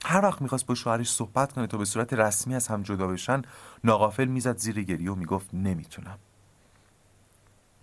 هر 0.06 0.26
وقت 0.26 0.42
می‌خواست 0.42 0.66
با 0.66 0.76
شوهرش 0.76 1.12
صحبت 1.12 1.54
کنه 1.54 1.68
تا 1.68 1.78
به 1.78 1.86
صورت 1.86 2.14
رسمی 2.14 2.56
از 2.56 2.68
هم 2.68 2.84
جدا 2.84 3.08
بشن 3.08 3.42
ناقافل 3.84 4.26
می‌زد 4.26 4.58
زیر 4.58 4.84
گریه 4.84 5.12
و 5.12 5.16
می‌گفت 5.16 5.54
نمی‌تونم. 5.54 6.20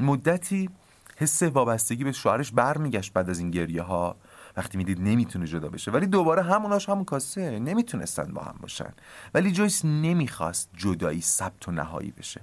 مدتی 0.01 0.71
حس 1.17 1.43
وابستگی 1.43 2.05
به 2.05 2.13
شوهرش 2.13 2.53
برمیگشت 2.53 3.13
بعد 3.13 3.31
از 3.31 3.39
این 3.39 3.51
گریه 3.51 3.83
ها 3.83 4.17
وقتی 4.57 4.79
می‌دید 4.79 5.01
نمی‌تونه 5.01 5.47
جدا 5.47 5.69
بشه. 5.69 5.91
ولی 5.91 6.07
دوباره 6.07 6.43
هموناش 6.43 6.89
همون 6.89 7.05
کاسه. 7.05 7.59
نمی‌تونستن 7.59 8.33
با 8.33 8.43
هم 8.43 8.57
باشن. 8.61 8.93
ولی 9.35 9.53
جویس 9.53 9.85
نمی‌خواست 9.85 10.71
جدایی 10.77 11.21
ثبت 11.21 11.69
و 11.69 11.73
نهایی 11.73 12.11
بشه. 12.11 12.41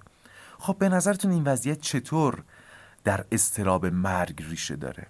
خب 0.60 0.76
به 0.80 0.90
نظرتون 0.90 1.32
این 1.32 1.44
وضعیت 1.44 1.82
چطور 1.82 2.44
در 3.04 3.26
استراب 3.32 3.86
مرگ 3.86 4.44
ریشه 4.50 4.76
داره؟ 4.76 5.08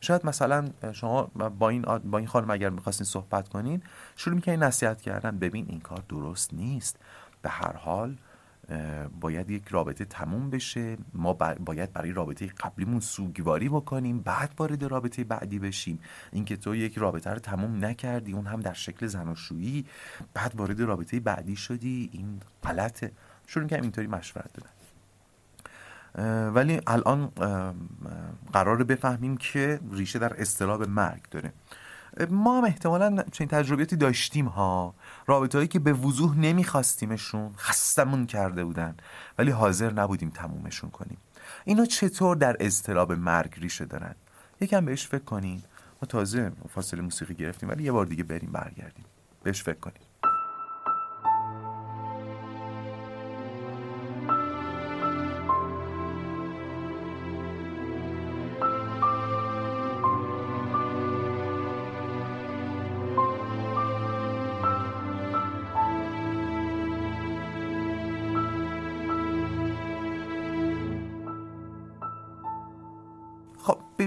شاید 0.00 0.26
مثلا 0.26 0.68
شما 0.92 1.22
با 1.58 1.68
این 1.68 1.82
با 1.82 2.18
این 2.18 2.26
خانم 2.26 2.50
اگر 2.50 2.70
می‌خواستین 2.70 3.06
صحبت 3.06 3.48
کنین 3.48 3.82
شروع 4.16 4.36
می‌کنین 4.36 4.62
نصیحت 4.62 5.00
کردن. 5.00 5.38
ببین 5.38 5.66
این 5.68 5.80
کار 5.80 6.02
درست 6.08 6.54
نیست. 6.54 6.96
به 7.42 7.48
هر 7.48 7.76
حال 7.76 8.16
باید 9.20 9.50
یک 9.50 9.68
رابطه 9.68 10.04
تموم 10.04 10.50
بشه. 10.50 10.96
ما 11.14 11.32
باید 11.32 11.92
برای 11.92 12.12
رابطه 12.12 12.46
قبلیمون 12.46 13.00
سوگواری 13.00 13.68
بکنیم 13.68 14.20
بعد 14.20 14.54
وارد 14.58 14.84
رابطه 14.84 15.24
بعدی 15.24 15.58
بشیم. 15.58 15.98
اینکه 16.32 16.56
تو 16.56 16.74
یک 16.74 16.98
رابطه 16.98 17.30
رو 17.30 17.38
تموم 17.38 17.84
نکردی 17.84 18.32
اون 18.32 18.46
هم 18.46 18.60
در 18.60 18.72
شکل 18.72 19.06
زناشویی 19.06 19.86
بعد 20.34 20.54
وارد 20.56 20.80
رابطه 20.80 21.20
بعدی 21.20 21.56
شدی 21.56 22.10
این 22.12 22.40
غلطه. 22.64 23.12
شروع 23.46 23.68
کنیم 23.68 23.82
اینطوری 23.82 24.06
مشورت 24.06 24.50
دادن. 24.52 24.70
ولی 26.50 26.80
الان 26.86 27.26
قرار 28.52 28.84
بفهمیم 28.84 29.36
که 29.36 29.80
ریشه 29.92 30.18
در 30.18 30.40
استراب 30.40 30.88
مرگ 30.88 31.22
داره. 31.30 31.52
ما 32.30 32.58
هم 32.58 32.64
احتمالا 32.64 33.24
چنین 33.32 33.48
تجربیاتی 33.48 33.96
داشتیم 33.96 34.46
ها. 34.46 34.94
رابطه 35.26 35.58
هایی 35.58 35.68
که 35.68 35.78
به 35.78 35.92
وضوح 35.92 36.38
نمیخواستیمشون 36.38 37.54
خستمون 37.56 38.26
کرده 38.26 38.64
بودن 38.64 38.96
ولی 39.38 39.50
حاضر 39.50 39.92
نبودیم 39.92 40.30
تمومشون 40.30 40.90
کنیم. 40.90 41.18
اینا 41.64 41.84
چطور 41.84 42.36
در 42.36 42.56
اضطراب 42.60 43.12
مرگ 43.12 43.54
ریشه 43.60 43.84
دارن؟ 43.84 44.14
یکم 44.60 44.84
بهش 44.84 45.06
فکر 45.06 45.24
کنیم 45.24 45.62
ما 46.02 46.06
تازه 46.08 46.52
فاصله 46.68 47.00
موسیقی 47.00 47.34
گرفتیم 47.34 47.68
ولی 47.68 47.84
یه 47.84 47.92
بار 47.92 48.06
دیگه 48.06 48.24
بریم 48.24 48.52
برگردیم. 48.52 49.04
بهش 49.42 49.62
فکر 49.62 49.78
کنیم 49.78 50.11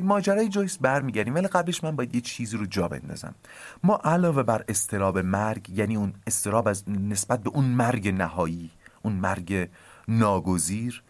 ماجرای 0.06 0.50
جویس 0.50 0.78
برمیگردیم. 0.78 1.36
ولی 1.36 1.48
قبلش 1.48 1.84
من 1.84 1.96
باید 1.96 2.16
یه 2.16 2.22
چیزی 2.22 2.58
رو 2.58 2.66
جا 2.66 2.88
بندازم. 2.88 3.36
ما 3.84 4.02
علاوه 4.04 4.44
بر 4.44 4.66
استراب 4.68 5.18
مرگ 5.18 5.70
یعنی 5.70 5.96
اون 5.96 6.14
استراب 6.28 6.68
از 6.68 6.90
نسبت 6.90 7.44
به 7.44 7.50
اون 7.50 7.66
مرگ 7.66 8.08
نهایی 8.08 8.72
اون 9.02 9.14
مرگ 9.14 9.70
ناگزیر 10.08 11.04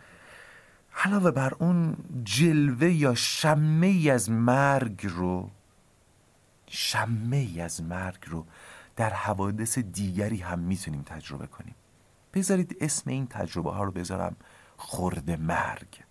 علاوه 1.03 1.31
بر 1.31 1.53
اون 1.59 1.97
جلوه 2.23 2.91
یا 2.91 3.15
شمه 3.15 3.87
ای 3.87 4.09
از 4.09 4.29
مرگ 4.29 5.07
رو 5.09 5.49
شمه 6.67 7.37
ای 7.37 7.61
از 7.61 7.83
مرگ 7.83 8.23
رو 8.27 8.45
در 8.95 9.09
حوادث 9.09 9.77
دیگری 9.77 10.37
هم 10.37 10.59
می‌تونیم 10.59 11.01
تجربه 11.01 11.47
کنیم. 11.47 11.75
بذارید 12.33 12.77
اسم 12.81 13.09
این 13.09 13.27
تجربه 13.27 13.71
ها 13.71 13.83
رو 13.83 13.91
بذارم 13.91 14.35
خورد 14.77 15.31
مرگ. 15.31 16.04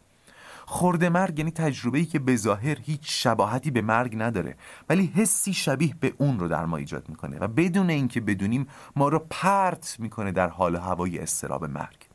خورده 0.66 1.08
مرگ 1.08 1.38
یعنی 1.38 1.50
تجربه 1.50 1.98
ای 1.98 2.04
که 2.04 2.18
به 2.18 2.36
ظاهر 2.36 2.78
هیچ 2.80 3.00
شباهتی 3.04 3.70
به 3.70 3.82
مرگ 3.82 4.14
نداره 4.18 4.56
ولی 4.88 5.12
حسی 5.14 5.52
شبیه 5.52 5.94
به 6.00 6.14
اون 6.18 6.38
رو 6.38 6.48
در 6.48 6.66
ما 6.66 6.76
ایجاد 6.76 7.08
می‌کنه 7.08 7.38
و 7.38 7.48
بدون 7.48 7.90
اینکه 7.90 8.20
بدونیم 8.20 8.66
ما 8.96 9.08
رو 9.08 9.26
پرت 9.30 9.96
می‌کنه 9.98 10.32
در 10.32 10.48
حال 10.48 10.76
هوای 10.76 11.18
استراب 11.18 11.64
مرگ. 11.64 12.06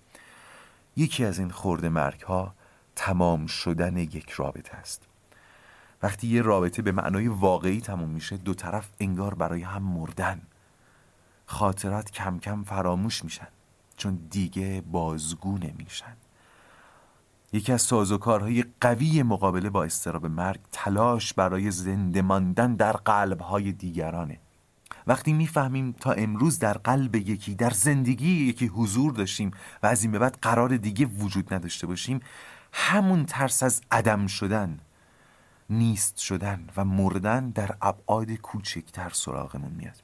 یکی 0.96 1.26
از 1.26 1.40
این 1.40 1.50
خورده 1.50 1.90
مرگ 1.90 2.22
ها 2.22 2.54
تمام 2.96 3.46
شدن 3.46 3.98
یک 3.98 4.30
رابطه 4.30 4.78
است. 4.78 5.08
وقتی 6.04 6.28
یه 6.28 6.42
رابطه 6.42 6.82
به 6.82 6.92
معنای 6.92 7.28
واقعی 7.28 7.82
تموم 7.82 8.10
میشه 8.10 8.38
دو 8.38 8.54
طرف 8.54 8.90
انگار 9.00 9.34
برای 9.34 9.62
هم 9.62 9.84
مردن. 9.84 10.42
خاطرات 11.46 12.12
کم 12.12 12.40
کم 12.40 12.64
فراموش 12.64 13.24
میشن 13.24 13.48
چون 13.98 14.16
دیگه 14.30 14.84
بازگو 14.92 15.58
نمیشن. 15.58 16.16
یکی 17.54 17.74
از 17.74 17.82
سازوکارهای 17.82 18.66
قوی 18.82 19.24
مقابله 19.24 19.70
با 19.70 19.84
استراب 19.84 20.26
مرگ 20.26 20.60
تلاش 20.72 21.34
برای 21.34 21.72
زنده 21.72 22.22
ماندن 22.22 22.76
در 22.76 22.92
قلبهای 22.92 23.72
دیگرانه. 23.72 24.40
وقتی 25.08 25.34
می‌فهمیم 25.34 25.92
تا 25.92 26.12
امروز 26.12 26.60
در 26.60 26.74
قلب 26.74 27.16
یکی 27.16 27.56
در 27.56 27.70
زندگی 27.70 28.46
یکی 28.46 28.68
حضور 28.68 29.14
داشتیم 29.14 29.52
و 29.84 29.88
از 29.88 30.04
این 30.04 30.12
به 30.12 30.20
بعد 30.20 30.38
قرار 30.42 30.78
دیگه 30.78 31.06
وجود 31.06 31.54
نداشته 31.54 31.88
باشیم 31.88 32.20
همون 32.74 33.26
ترس 33.26 33.64
از 33.64 33.82
عدم 33.92 34.28
شدن 34.28 34.80
نیست 35.70 36.18
شدن 36.18 36.68
و 36.78 36.86
مردن 36.86 37.50
در 37.50 37.76
ابعاد 37.82 38.32
کوچکتر 38.32 39.10
سراغمون 39.10 39.72
میاد. 39.72 40.04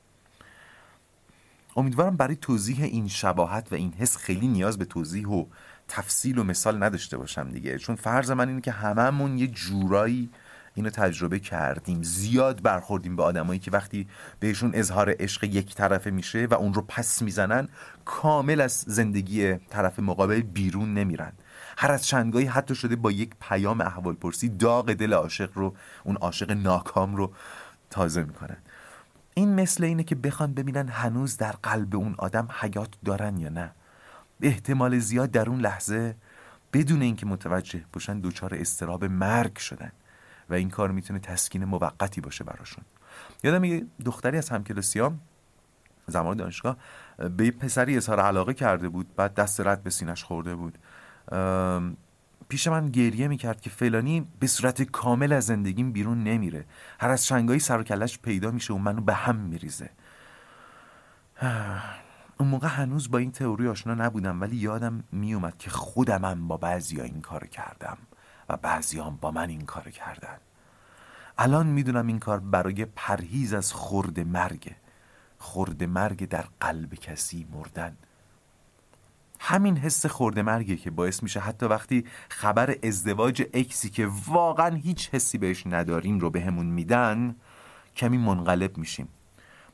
امیدوارم 1.76 2.18
برای 2.18 2.36
توضیح 2.36 2.84
این 2.84 3.08
شباهت 3.08 3.72
و 3.72 3.76
این 3.76 3.94
حس 3.94 4.18
خیلی 4.18 4.48
نیاز 4.48 4.78
به 4.78 4.86
توضیح 4.86 5.28
و 5.28 5.46
تفصیل 5.88 6.38
و 6.38 6.44
مثال 6.44 6.84
نداشته 6.84 7.18
باشم 7.18 7.50
دیگه. 7.50 7.78
چون 7.78 7.96
فرض 7.96 8.32
من 8.32 8.50
اینه 8.50 8.62
که 8.62 8.72
هممون 8.72 9.38
یه 9.38 9.48
جورایی 9.48 10.30
اینو 10.76 10.90
تجربه 10.90 11.40
کردیم. 11.40 12.04
زیاد 12.04 12.62
برخوردیم 12.62 13.16
به 13.16 13.24
آدمایی 13.24 13.60
که 13.60 13.72
وقتی 13.72 14.08
بهشون 14.40 14.72
اظهار 14.74 15.16
عشق 15.20 15.44
یک 15.44 15.76
طرفه 15.76 16.12
میشه 16.12 16.48
و 16.52 16.54
اون 16.54 16.74
رو 16.74 16.82
پس 16.82 17.22
می‌زنن 17.22 17.68
کامل 18.06 18.62
از 18.62 18.84
زندگی 18.88 19.54
طرف 19.56 20.00
مقابل 20.00 20.42
بیرون 20.42 20.94
نمیرن. 20.94 21.32
هر 21.78 21.92
از 21.92 22.08
چندگاهی 22.08 22.46
حتی 22.46 22.76
شده 22.76 22.96
با 22.96 23.12
یک 23.12 23.32
پیام 23.42 23.82
احوال 23.82 24.14
پرسی 24.14 24.50
داغ 24.50 24.94
دل 24.94 25.14
عاشق 25.14 25.50
رو 25.54 25.76
اون 26.04 26.16
عاشق 26.16 26.52
ناکام 26.52 27.16
رو 27.16 27.32
تازه 27.90 28.24
می‌کنن. 28.24 28.58
این 29.34 29.56
مثل 29.56 29.84
اینه 29.84 30.04
که 30.04 30.16
بخوان 30.16 30.54
ببینن 30.54 30.88
هنوز 30.88 31.38
در 31.38 31.52
قلب 31.52 31.96
اون 31.96 32.16
آدم 32.18 32.48
حیات 32.60 32.90
دارن 33.06 33.38
یا 33.38 33.50
نه. 33.50 33.72
احتمال 34.42 35.00
زیاد 35.00 35.32
در 35.32 35.50
اون 35.50 35.60
لحظه 35.60 36.16
بدون 36.74 37.02
اینکه 37.02 37.26
متوجه 37.26 37.84
باشن 37.94 38.20
دچار 38.20 38.56
استراب 38.56 39.06
مرگ 39.06 39.58
شدن 39.58 39.92
و 40.50 40.54
این 40.54 40.70
کار 40.70 40.92
می‌تونه 40.92 41.20
تسکین 41.20 41.66
موقتی 41.66 42.22
باشه 42.22 42.44
براشون. 42.44 42.84
یادم 43.44 43.64
یه 43.64 43.86
دختری 44.06 44.38
از 44.38 44.50
همکلاسیام 44.50 45.20
زمان 46.08 46.38
دانشگاه 46.38 46.78
به 47.38 47.46
یه 47.46 47.52
پسری 47.52 47.98
اظهار 47.98 48.20
علاقه 48.20 48.54
کرده 48.54 48.90
بود 48.90 49.16
بعد 49.16 49.34
دست 49.34 49.62
رد 49.62 49.84
به 49.84 49.90
سینش 49.90 50.24
خورده 50.24 50.56
بود. 50.56 50.78
پیش 52.50 52.68
من 52.68 52.90
گریه 52.90 53.28
می‌کرد 53.28 53.62
که 53.62 53.70
فلانی 53.70 54.28
به 54.40 54.48
صورت 54.48 54.82
کامل 54.82 55.34
از 55.34 55.46
زندگیم 55.46 55.92
بیرون 55.92 56.24
نمیره. 56.24 56.66
هر 57.00 57.10
از 57.10 57.26
شنگایی 57.26 57.60
سر 57.60 57.80
و 57.80 57.84
کلش 57.84 58.20
پیدا 58.20 58.52
میشه 58.52 58.74
و 58.74 58.78
منو 58.78 59.02
به 59.02 59.14
هم 59.14 59.36
میریزه. 59.36 59.90
اون 62.38 62.50
موقع 62.50 62.68
هنوز 62.68 63.12
با 63.12 63.18
این 63.18 63.32
تئوری 63.32 63.68
آشنا 63.68 63.94
نبودم 63.94 64.42
ولی 64.42 64.56
یادم 64.56 65.04
میومد 65.12 65.58
که 65.58 65.70
خودمم 65.70 66.48
با 66.48 66.58
بعضیا 66.58 67.04
این 67.04 67.22
کار 67.22 67.48
کردم 67.48 67.98
و 68.50 68.58
بعضیام 68.58 69.18
با 69.22 69.32
من 69.32 69.50
این 69.50 69.62
کار 69.62 69.90
کردن. 69.90 70.38
الان 71.38 71.68
می‌دونم 71.68 72.08
این 72.08 72.20
کار 72.20 72.40
برای 72.40 72.86
پرهیز 72.86 73.54
از 73.54 73.74
خورد 73.74 74.20
مرگ 74.20 74.76
خورد 75.38 75.84
مرگ 75.84 76.30
در 76.30 76.46
قلب 76.60 76.94
کسی 76.94 77.48
مردن. 77.54 77.98
همین 79.40 79.78
حس 79.78 80.06
خورده 80.06 80.42
مرگه 80.42 80.78
که 80.78 80.92
باعث 80.92 81.24
میشه 81.24 81.40
حتی 81.40 81.66
وقتی 81.66 82.06
خبر 82.30 82.76
ازدواج 82.84 83.44
اکسی 83.54 83.90
که 83.90 84.10
واقعا 84.28 84.76
هیچ 84.76 85.10
حسی 85.10 85.38
بهش 85.38 85.68
نداریم 85.68 86.20
رو 86.20 86.30
بهمون 86.30 86.66
به 86.66 86.72
میدن 86.72 87.36
کمی 87.96 88.18
منقلب 88.18 88.78
میشیم. 88.78 89.08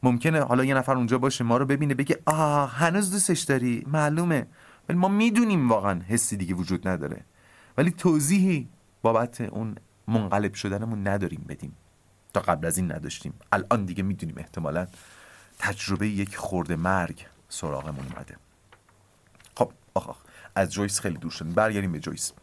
ممکنه 0.04 0.44
حالا 0.44 0.64
یه 0.64 0.74
نفر 0.74 0.96
اونجا 0.96 1.18
باشه 1.18 1.44
ما 1.44 1.58
رو 1.58 1.66
ببینه 1.66 1.94
بگه 1.94 2.20
آه 2.26 2.72
هنوز 2.72 3.12
دوستش 3.12 3.42
داری؟ 3.42 3.84
معلومه. 3.88 4.48
ولی 4.90 4.98
ما 4.98 5.08
می‌دونیم 5.08 5.70
واقعا 5.70 6.02
حسی 6.08 6.38
دیگه 6.38 6.54
وجود 6.54 6.88
نداره. 6.88 7.26
ولی 7.78 7.92
توضیحی 7.92 8.70
بابت 9.02 9.42
اون 9.42 9.76
منقلب 10.08 10.54
شدنمون 10.54 11.08
نداریم 11.08 11.46
بدیم. 11.50 11.78
تا 12.34 12.40
قبل 12.40 12.68
از 12.68 12.78
این 12.78 12.92
نداشتیم. 12.92 13.34
الان 13.52 13.86
دیگه 13.86 14.04
می‌دونیم 14.04 14.36
احتمالا 14.38 14.88
تجربه 15.60 16.08
یک 16.08 16.36
خورده 16.36 16.76
مرگ 16.76 17.26
سراغمون 17.50 18.06
اومده. 18.14 18.38
خب 19.56 19.72
آخ 19.94 20.10
آخ 20.10 20.18
از 20.56 20.74
جویس 20.74 21.00
خیلی 21.00 21.18
دور 21.18 21.32
شدیم. 21.32 21.54
برگردیم 21.54 21.92
به 21.92 22.00
جویس. 22.00 22.34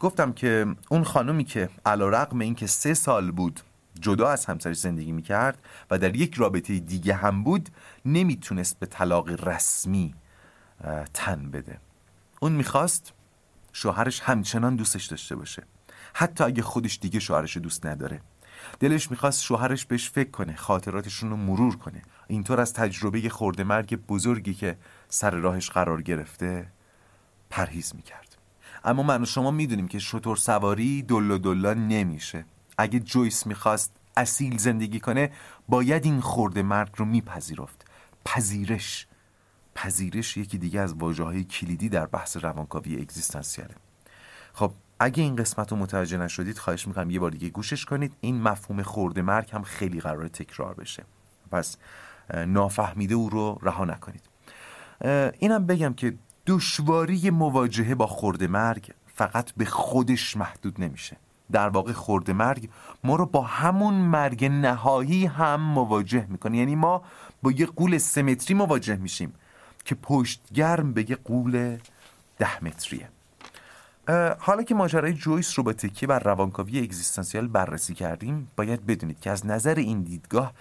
گفتم 0.00 0.32
که 0.32 0.66
اون 0.88 1.04
خانومی 1.04 1.44
که 1.44 1.68
علا 1.86 2.08
رقم 2.08 2.38
این 2.38 2.54
که 2.54 2.66
سه 2.66 2.94
سال 2.94 3.30
بود 3.30 3.60
جدا 4.00 4.28
از 4.28 4.46
همسرش 4.46 4.76
زندگی 4.76 5.12
می‌کرد 5.12 5.62
و 5.90 5.98
در 5.98 6.16
یک 6.16 6.34
رابطه 6.34 6.78
دیگه 6.78 7.14
هم 7.14 7.44
بود 7.44 7.68
نمی‌تونست 8.04 8.78
به 8.78 8.86
طلاق 8.86 9.48
رسمی 9.48 10.14
تن 11.14 11.50
بده. 11.50 11.78
اون 12.40 12.52
می‌خواست 12.52 13.12
شوهرش 13.72 14.20
همچنان 14.20 14.76
دوستش 14.76 15.06
داشته 15.06 15.36
باشه. 15.36 15.62
حتی 16.14 16.44
اگه 16.44 16.62
خودش 16.62 16.98
دیگه 16.98 17.20
شوهرش 17.20 17.56
دوست 17.56 17.86
نداره. 17.86 18.20
دلش 18.80 19.10
می‌خواست 19.10 19.42
شوهرش 19.42 19.84
بهش 19.84 20.10
فکر 20.10 20.30
کنه 20.30 20.56
خاطراتشون 20.56 21.30
رو 21.30 21.36
مرور 21.36 21.76
کنه. 21.76 22.02
اینطور 22.28 22.60
از 22.60 22.72
تجربه 22.72 23.28
خورده 23.28 23.64
مرگ 23.64 23.96
بزرگی 24.06 24.54
که 24.54 24.78
سر 25.08 25.30
راهش 25.30 25.70
قرار 25.70 26.02
گرفته 26.02 26.68
پرهیز 27.50 27.94
می‌کرد. 27.94 28.36
اما 28.84 29.02
من 29.02 29.22
و 29.22 29.26
شما 29.26 29.50
می‌دونیم 29.50 29.88
که 29.88 29.98
شطور 29.98 30.36
سواری 30.36 31.02
دلا 31.02 31.38
دلا 31.38 31.74
نمیشه. 31.74 32.44
اگه 32.78 33.00
جویس 33.00 33.46
می‌خواست 33.46 33.92
اصیل 34.16 34.58
زندگی 34.58 35.00
کنه 35.00 35.30
باید 35.68 36.04
این 36.04 36.20
خورده 36.20 36.62
مرگ 36.62 36.90
رو 36.96 37.04
میپذیرفت. 37.04 37.84
پذیرش. 38.24 39.06
پذیرش 39.74 40.36
یکی 40.36 40.58
دیگه 40.58 40.80
از 40.80 40.94
واجه 40.94 41.24
های 41.24 41.44
کلیدی 41.44 41.88
در 41.88 42.06
بحث 42.06 42.36
روانکاوی 42.36 42.96
اگزیستانسیاله. 42.96 43.74
خب 44.52 44.72
اگه 45.00 45.22
این 45.22 45.36
قسمت 45.36 45.72
رو 45.72 45.78
متوجه 45.78 46.18
نشدید 46.18 46.58
خواهش 46.58 46.88
می‌کنم 46.88 47.10
یه 47.10 47.20
بار 47.20 47.30
دیگه 47.30 47.48
گوشش 47.48 47.84
کنید. 47.84 48.12
این 48.20 48.42
مفهوم 48.42 48.82
خورده 48.82 49.22
مرگ 49.22 49.50
هم 49.52 49.62
خیلی 49.62 50.00
قرار 50.00 50.28
تکرار 50.28 50.74
بشه. 50.74 51.04
پس 51.50 51.76
نافهمیده 52.34 53.14
او 53.14 53.30
رو 53.30 53.58
رها 53.62 53.84
نکنید. 53.84 54.22
اینم 55.38 55.66
بگم 55.66 55.94
که 55.94 56.14
دشواری 56.46 57.30
مواجهه 57.30 57.94
با 57.94 58.06
خورده 58.06 58.46
مرگ 58.46 58.92
فقط 59.06 59.52
به 59.52 59.64
خودش 59.64 60.36
محدود 60.36 60.80
نمیشه. 60.80 61.16
در 61.52 61.68
واقع 61.68 61.92
خورده 61.92 62.32
مرگ 62.32 62.68
ما 63.04 63.16
رو 63.16 63.26
با 63.26 63.42
همون 63.42 63.94
مرگ 63.94 64.44
نهایی 64.44 65.26
هم 65.26 65.60
مواجه 65.60 66.26
می‌کنه. 66.28 66.58
یعنی 66.58 66.76
ما 66.76 67.02
با 67.42 67.52
یه 67.52 67.66
قول 67.66 67.98
سمتری 67.98 68.54
مواجه 68.54 68.96
میشیم 68.96 69.34
که 69.84 69.94
پشت 69.94 70.40
گرم 70.54 70.92
به 70.92 71.10
یه 71.10 71.16
قول 71.16 71.76
ده 72.38 72.64
متریه. 72.64 73.08
حالا 74.38 74.62
که 74.62 74.74
ماجرای 74.74 75.12
جویس 75.12 75.58
رو 75.58 75.64
با 75.64 75.72
تکیه 75.72 76.08
بر 76.08 76.18
روانکاوی 76.18 76.78
اگزیستانسیال 76.78 77.48
بررسی 77.48 77.94
کردیم 77.94 78.50
باید 78.56 78.86
بدونید 78.86 79.20
که 79.20 79.30
از 79.30 79.46
نظر 79.46 79.74
این 79.74 80.02
دیدگاه 80.02 80.52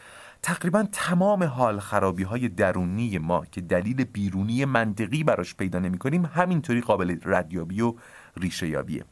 تقریبا 0.41 0.88
تمام 0.91 1.43
حال 1.43 1.80
خرابی 1.80 2.23
های 2.23 2.50
درونی 2.50 3.17
ما 3.17 3.45
که 3.45 3.62
دلیل 3.62 4.04
بیرونی 4.04 4.65
منطقی 4.65 5.23
براش 5.23 5.56
پیدا 5.56 5.80
نمی 5.80 5.97
کنیم 5.97 6.26
همینطوری 6.26 6.82
قابل 6.82 7.17
ردیابی 7.26 7.82
و 7.82 7.93
ریشه 8.38 8.67
یابیه 8.67 9.06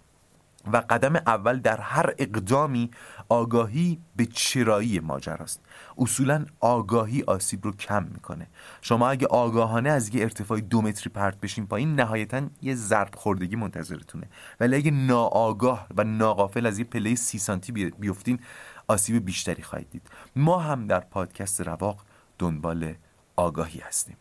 و 0.74 0.78
قدم 0.90 1.16
اول 1.16 1.60
در 1.60 1.82
هر 1.82 2.14
اقدامی 2.18 2.92
آگاهی 3.30 4.02
به 4.16 4.26
چرایی 4.26 5.00
ماجراست. 5.00 5.62
اصولا 5.98 6.46
آگاهی 6.60 7.24
آسیب 7.24 7.64
رو 7.64 7.72
کم 7.72 8.04
می‌کنه. 8.04 8.48
شما 8.82 9.10
اگه 9.10 9.28
آگاهانه 9.28 9.90
از 9.90 10.16
یه 10.16 10.24
ارتفاع 10.24 10.60
دو 10.60 10.82
متری 10.82 11.10
پرت 11.14 11.40
بشین 11.40 11.68
پایین 11.68 11.96
نهایتا 11.96 12.42
یه 12.62 12.76
ضرب 12.76 13.16
خوردگی 13.16 13.56
منتظرتونه. 13.56 14.28
ولی 14.60 14.76
اگه 14.76 14.92
ناآگاه 14.92 15.88
و 15.98 16.04
ناقافل 16.04 16.66
از 16.66 16.80
یه 16.80 16.86
پله 16.86 17.16
سی 17.16 17.40
سانتی 17.40 17.72
بیفتین 17.72 18.40
آسیب 18.88 19.26
بیشتری 19.26 19.64
خواهید 19.64 19.90
دید. 19.90 20.10
ما 20.36 20.60
هم 20.60 20.88
در 20.88 21.00
پادکست 21.00 21.62
رواق 21.62 22.06
دنبال 22.40 22.94
آگاهی 23.36 23.80
هستیم. 23.80 24.18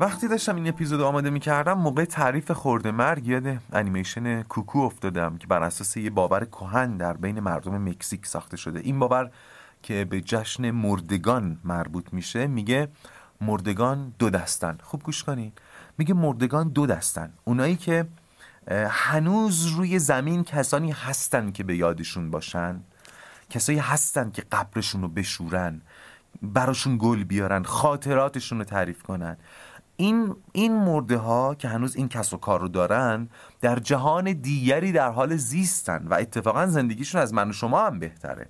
وقتی 0.00 0.28
داشتم 0.28 0.56
این 0.56 0.68
اپیزود 0.68 1.00
آماده 1.00 1.30
می‌کردم 1.30 1.72
موقع 1.72 2.04
تعریف 2.04 2.50
خورده 2.50 2.90
مرگ 2.90 3.26
یاد 3.26 3.58
انیمیشن 3.72 4.42
کوکو 4.42 4.78
افتادم 4.78 5.36
که 5.38 5.46
بر 5.46 5.62
اساس 5.62 5.96
یه 5.96 6.10
باور 6.10 6.44
کهن 6.44 6.96
در 6.96 7.12
بین 7.12 7.40
مردم 7.40 7.88
مکزیک 7.88 8.26
ساخته 8.26 8.56
شده. 8.56 8.80
این 8.80 8.98
باور 8.98 9.30
که 9.82 10.04
به 10.04 10.20
جشن 10.20 10.70
مردگان 10.70 11.58
مربوط 11.64 12.12
میشه 12.12 12.46
میگه 12.46 12.88
مردگان 13.40 14.12
دو 14.18 14.30
دستن. 14.30 14.78
خوب 14.82 15.02
گوش 15.02 15.24
کنین. 15.24 15.52
میگه 15.98 16.14
مردگان 16.14 16.68
دو 16.68 16.86
دستن. 16.86 17.32
اونایی 17.44 17.76
که 17.76 18.06
هنوز 18.90 19.66
روی 19.66 19.98
زمین 19.98 20.44
کسانی 20.44 20.90
هستن 20.90 21.50
که 21.50 21.64
به 21.64 21.76
یادشون 21.76 22.30
باشن 22.30 22.80
کسایی 23.50 23.78
هستن 23.78 24.30
که 24.30 24.42
قبرشون 24.52 25.02
رو 25.02 25.08
بشورن 25.08 25.80
براشون 26.42 26.98
گل 27.00 27.24
بیارن 27.24 27.62
خاطراتشون 27.62 28.58
رو 28.58 28.64
تعریف 28.64 29.02
کنن. 29.02 29.36
این 30.00 30.36
این 30.52 30.76
مرده 30.76 31.16
ها 31.16 31.54
که 31.54 31.68
هنوز 31.68 31.96
این 31.96 32.08
کس 32.08 32.32
و 32.32 32.36
کار 32.36 32.60
رو 32.60 32.68
دارن 32.68 33.28
در 33.60 33.78
جهان 33.78 34.32
دیگری 34.32 34.92
در 34.92 35.10
حال 35.10 35.36
زیستن 35.36 36.06
و 36.10 36.14
اتفاقا 36.14 36.66
زندگیشون 36.66 37.20
از 37.20 37.34
من 37.34 37.50
و 37.50 37.52
شما 37.52 37.86
هم 37.86 37.98
بهتره. 37.98 38.46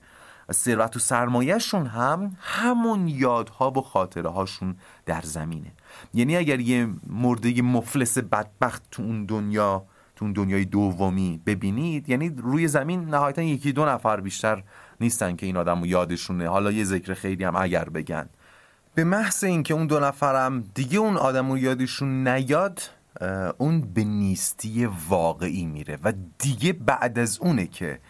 ثروت 0.52 0.96
و 0.96 0.98
سرمایهشون 0.98 1.86
هم 1.86 2.36
همون 2.40 3.08
یادها 3.08 3.70
و 3.70 3.80
خاطره 3.82 4.30
هاشون 4.30 4.76
در 5.06 5.20
زمینه. 5.20 5.72
یعنی 6.14 6.36
اگر 6.36 6.60
یه 6.60 6.88
مرده 7.06 7.62
مفلس 7.62 8.18
بدبخت 8.18 8.82
تو 8.90 9.02
اون 9.02 9.24
دنیا 9.24 9.84
تو 10.16 10.24
اون 10.24 10.32
دنیای 10.32 10.64
دومی 10.64 11.40
ببینید 11.46 12.08
یعنی 12.08 12.28
روی 12.28 12.68
زمین 12.68 13.04
نهایتا 13.04 13.42
یکی 13.42 13.72
دو 13.72 13.84
نفر 13.84 14.20
بیشتر 14.20 14.62
نیستن 15.00 15.36
که 15.36 15.46
این 15.46 15.56
آدم 15.56 15.84
یادشونه. 15.84 16.48
حالا 16.48 16.72
یه 16.72 16.84
ذکر 16.84 17.14
خیلی 17.14 17.44
هم 17.44 17.56
اگر 17.56 17.84
بگن. 17.84 18.28
به 18.98 19.04
محض 19.04 19.44
اینکه 19.44 19.74
اون 19.74 19.86
دو 19.86 20.00
نفرم 20.00 20.64
دیگه 20.74 20.98
اون 20.98 21.16
آدم 21.16 21.50
رو 21.50 21.58
یادشون 21.58 22.28
نیاد 22.28 22.80
اون 23.58 23.80
به 23.80 24.04
نیستی 24.04 24.86
واقعی 25.08 25.66
میره 25.66 25.98
و 26.04 26.12
دیگه 26.38 26.72
بعد 26.72 27.18
از 27.18 27.38
اونه 27.40 27.66
که 27.66 28.00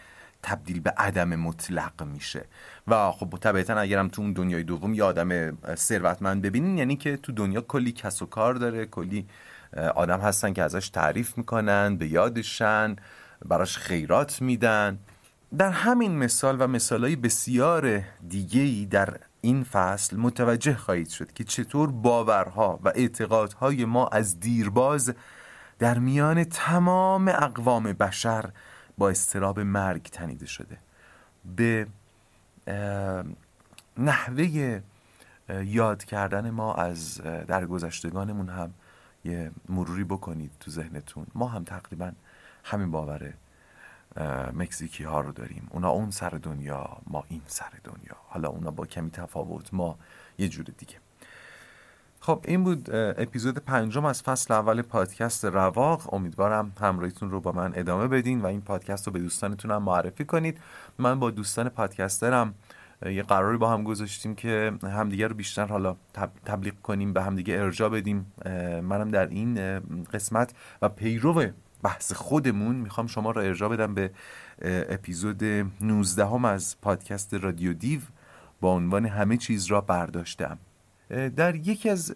تبدیل 0.43 0.79
به 0.79 0.93
عدم 0.97 1.35
مطلق 1.35 2.03
میشه. 2.03 2.45
و 2.87 3.11
خب 3.11 3.37
طبیعتا 3.41 3.73
اگرم 3.73 4.07
تو 4.07 4.21
اون 4.21 4.33
دنیای 4.33 4.63
دوم 4.63 4.93
یه 4.93 5.03
آدم 5.03 5.57
ثروتمند 5.75 6.41
ببینین 6.41 6.77
یعنی 6.77 6.95
که 6.95 7.17
تو 7.17 7.31
دنیا 7.31 7.61
کلی 7.61 7.91
کس 7.91 8.21
و 8.21 8.25
کار 8.25 8.53
داره 8.53 8.85
کلی 8.85 9.27
آدم 9.95 10.19
هستن 10.19 10.53
که 10.53 10.63
ازش 10.63 10.89
تعریف 10.89 11.37
می‌کنن 11.37 11.97
به 11.97 12.07
یادشن 12.07 12.95
براش 13.45 13.77
خیرات 13.77 14.41
میدن. 14.41 14.99
در 15.57 15.71
همین 15.71 16.17
مثال 16.17 16.61
و 16.61 16.67
مثالهای 16.67 17.15
بسیار 17.15 18.01
دیگهی 18.27 18.85
در 18.85 19.19
این 19.41 19.63
فصل 19.63 20.17
متوجه 20.17 20.75
خواهید 20.75 21.09
شد 21.09 21.33
که 21.33 21.43
چطور 21.43 21.91
باورها 21.91 22.79
و 22.83 22.87
اعتقادهای 22.95 23.85
ما 23.85 24.07
از 24.07 24.39
دیرباز 24.39 25.13
در 25.79 25.99
میان 25.99 26.43
تمام 26.43 27.27
اقوام 27.27 27.83
بشر 27.83 28.51
با 28.97 29.09
استراب 29.09 29.59
مرگ 29.59 30.03
تنیده 30.03 30.45
شده. 30.45 30.77
به 31.55 31.87
نحوه 33.97 34.81
یاد 35.49 36.03
کردن 36.03 36.49
ما 36.49 36.73
از 36.73 37.21
درگذشتگانمون 37.47 38.49
هم 38.49 38.73
یه 39.25 39.51
مروری 39.69 40.03
بکنید 40.03 40.51
تو 40.59 40.71
ذهنتون. 40.71 41.27
ما 41.35 41.47
هم 41.47 41.63
تقریبا 41.63 42.11
همین 42.63 42.91
باوره. 42.91 43.33
مکزیکی 44.53 45.03
ها 45.03 45.21
رو 45.21 45.31
داریم. 45.31 45.67
اونا 45.69 45.89
اون 45.89 46.11
سر 46.11 46.29
دنیا 46.29 46.97
ما 47.07 47.23
این 47.29 47.41
سر 47.47 47.71
دنیا. 47.83 48.15
حالا 48.27 48.47
اونا 48.47 48.71
با 48.71 48.85
کمی 48.85 49.11
تفاوت 49.11 49.73
ما 49.73 49.97
یه 50.37 50.49
جور 50.49 50.65
دیگه. 50.77 50.95
خب 52.19 52.45
این 52.47 52.63
بود 52.63 52.89
اپیزود 52.93 53.57
پنجم 53.57 54.05
از 54.05 54.21
فصل 54.21 54.53
اول 54.53 54.81
پادکست 54.81 55.45
رواق. 55.45 56.13
امیدوارم 56.13 56.71
همراهیتون 56.81 57.31
رو 57.31 57.41
با 57.41 57.51
من 57.51 57.71
ادامه 57.75 58.07
بدین 58.07 58.41
و 58.41 58.45
این 58.45 58.61
پادکست 58.61 59.07
رو 59.07 59.13
به 59.13 59.19
دوستانتون 59.19 59.71
هم 59.71 59.83
معرفی 59.83 60.25
کنید. 60.25 60.57
من 60.97 61.19
با 61.19 61.31
دوستان 61.31 61.69
پادکسترم 61.69 62.53
یه 63.05 63.23
قراری 63.23 63.57
با 63.57 63.69
هم 63.69 63.83
گذاشتیم 63.83 64.35
که 64.35 64.73
همدیگه 64.83 65.27
رو 65.27 65.35
بیشتر 65.35 65.65
حالا 65.65 65.95
تبلیغ 66.45 66.73
کنیم 66.83 67.13
به 67.13 67.23
همدیگه 67.23 67.59
ارجا 67.59 67.89
بدیم. 67.89 68.31
منم 68.83 69.09
در 69.09 69.27
این 69.27 69.79
قسمت 70.03 70.53
و 70.81 70.89
پیرو 70.89 71.33
بحث 71.83 72.13
خودمون 72.13 72.75
می‌خوام 72.75 73.07
شما 73.07 73.31
را 73.31 73.41
ارجاع 73.41 73.69
بدم 73.69 73.93
به 73.93 74.11
اپیزود 74.89 75.43
19 75.81 76.25
هم 76.25 76.45
از 76.45 76.81
پادکست 76.81 77.33
رادیو 77.33 77.73
دیو 77.73 77.99
با 78.61 78.73
عنوان 78.73 79.05
همه 79.05 79.37
چیز 79.37 79.65
را 79.65 79.81
برداشتم. 79.81 80.57
در 81.35 81.55
یکی 81.55 81.89
از 81.89 82.13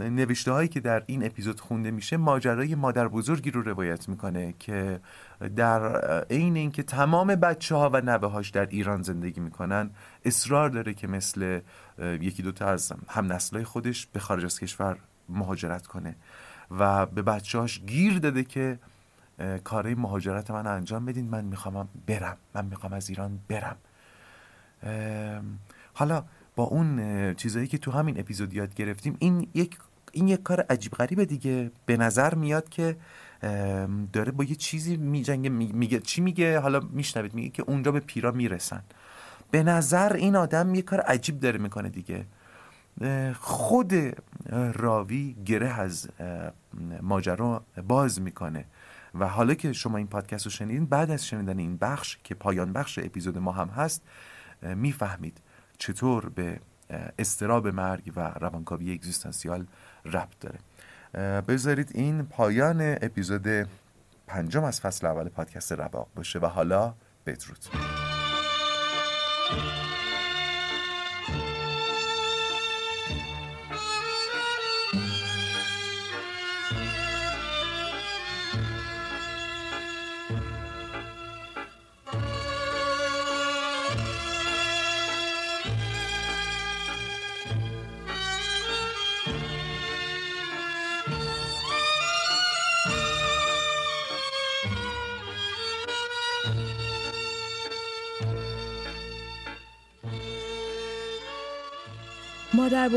نوشته 0.00 0.52
هایی 0.52 0.68
که 0.68 0.80
در 0.80 1.02
این 1.06 1.26
اپیزود 1.26 1.60
خونده 1.60 1.90
میشه 1.90 2.16
ماجرای 2.16 2.74
مادر 2.74 3.08
بزرگی 3.08 3.50
رو 3.50 3.62
روایت 3.62 4.08
می‌کنه 4.08 4.54
که 4.58 5.00
در 5.56 5.98
عین 6.30 6.56
اینکه 6.56 6.82
تمام 6.82 7.34
بچه 7.34 7.74
ها 7.74 7.90
و 7.92 8.00
نوه 8.00 8.30
هاش 8.30 8.50
در 8.50 8.66
ایران 8.66 9.02
زندگی 9.02 9.40
می‌کنن 9.40 9.90
اصرار 10.24 10.68
داره 10.68 10.94
که 10.94 11.06
مثل 11.06 11.60
یکی 11.98 12.42
دوتا 12.42 12.66
از 12.66 12.92
هم 13.08 13.32
نسلای 13.32 13.64
خودش 13.64 14.06
به 14.06 14.20
خارج 14.20 14.44
از 14.44 14.60
کشور 14.60 14.98
مهاجرت 15.28 15.86
کنه. 15.86 16.16
و 16.70 17.06
به 17.06 17.22
بچه 17.22 17.58
هاش 17.58 17.80
گیر 17.80 18.18
داده 18.18 18.44
که 18.44 18.78
کارهای 19.64 19.94
مهاجرت 19.94 20.50
من 20.50 20.66
انجام 20.66 21.04
بدین. 21.04 21.28
من 21.28 21.44
می‌خوام 21.44 21.88
برم. 22.06 22.36
من 22.54 22.64
می‌خوام 22.64 22.92
از 22.92 23.10
ایران 23.10 23.38
برم. 23.48 23.76
حالا 25.94 26.24
با 26.56 26.64
اون 26.64 27.34
چیزایی 27.34 27.66
که 27.66 27.78
تو 27.78 27.90
همین 27.90 28.20
اپیزود 28.20 28.54
یاد 28.54 28.74
گرفتیم 28.74 29.16
این 29.18 29.48
یک 29.54 29.78
این 30.12 30.28
یک 30.28 30.42
کار 30.42 30.60
عجیب 30.60 30.92
غریبه 30.92 31.24
دیگه. 31.24 31.70
به 31.86 31.96
نظر 31.96 32.34
میاد 32.34 32.68
که 32.68 32.96
داره 34.12 34.32
با 34.32 34.44
یه 34.44 34.54
چیزی 34.54 34.96
میجنگه 34.96 35.50
میگه 35.50 36.00
چی 36.00 36.20
میگه؟ 36.20 36.58
حالا 36.58 36.80
میشنوید 36.80 37.34
میگه 37.34 37.48
که 37.48 37.62
اونجا 37.62 37.92
به 37.92 38.00
پیرا 38.00 38.30
می‌رسن. 38.32 38.82
به 39.50 39.62
نظر 39.62 40.12
این 40.12 40.36
آدم 40.36 40.74
یه 40.74 40.82
کار 40.82 41.00
عجیب 41.00 41.40
داره 41.40 41.58
می‌کنه 41.58 41.88
دیگه. 41.88 42.26
خود 43.40 43.92
راوی 44.74 45.36
گره 45.44 45.80
از 45.80 46.08
ماجرا 47.02 47.64
باز 47.86 48.20
می‌کنه. 48.20 48.64
و 49.14 49.28
حالا 49.28 49.54
که 49.54 49.72
شما 49.72 49.98
این 49.98 50.06
پادکست 50.06 50.44
رو 50.44 50.50
شنیدین 50.50 50.86
بعد 50.86 51.10
از 51.10 51.26
شنیدن 51.26 51.58
این 51.58 51.76
بخش 51.76 52.18
که 52.24 52.34
پایان 52.34 52.72
بخش 52.72 52.98
اپیزود 52.98 53.38
ما 53.38 53.52
هم 53.52 53.68
هست 53.68 54.02
می‌فهمید 54.62 55.40
چطور 55.78 56.28
به 56.28 56.60
استراب 57.18 57.68
مرگ 57.68 58.12
و 58.16 58.20
روانکاوی 58.20 58.92
اگزیستانسیال 58.92 59.66
ربط 60.04 60.38
داره. 60.40 60.58
بذارید 61.40 61.90
این 61.94 62.22
پایان 62.22 62.80
اپیزود 62.80 63.68
پنجم 64.26 64.64
از 64.64 64.80
فصل 64.80 65.06
اول 65.06 65.28
پادکست 65.28 65.72
رواق 65.72 66.08
باشه 66.14 66.38
و 66.38 66.46
حالا 66.46 66.94
بدرود. 67.26 67.64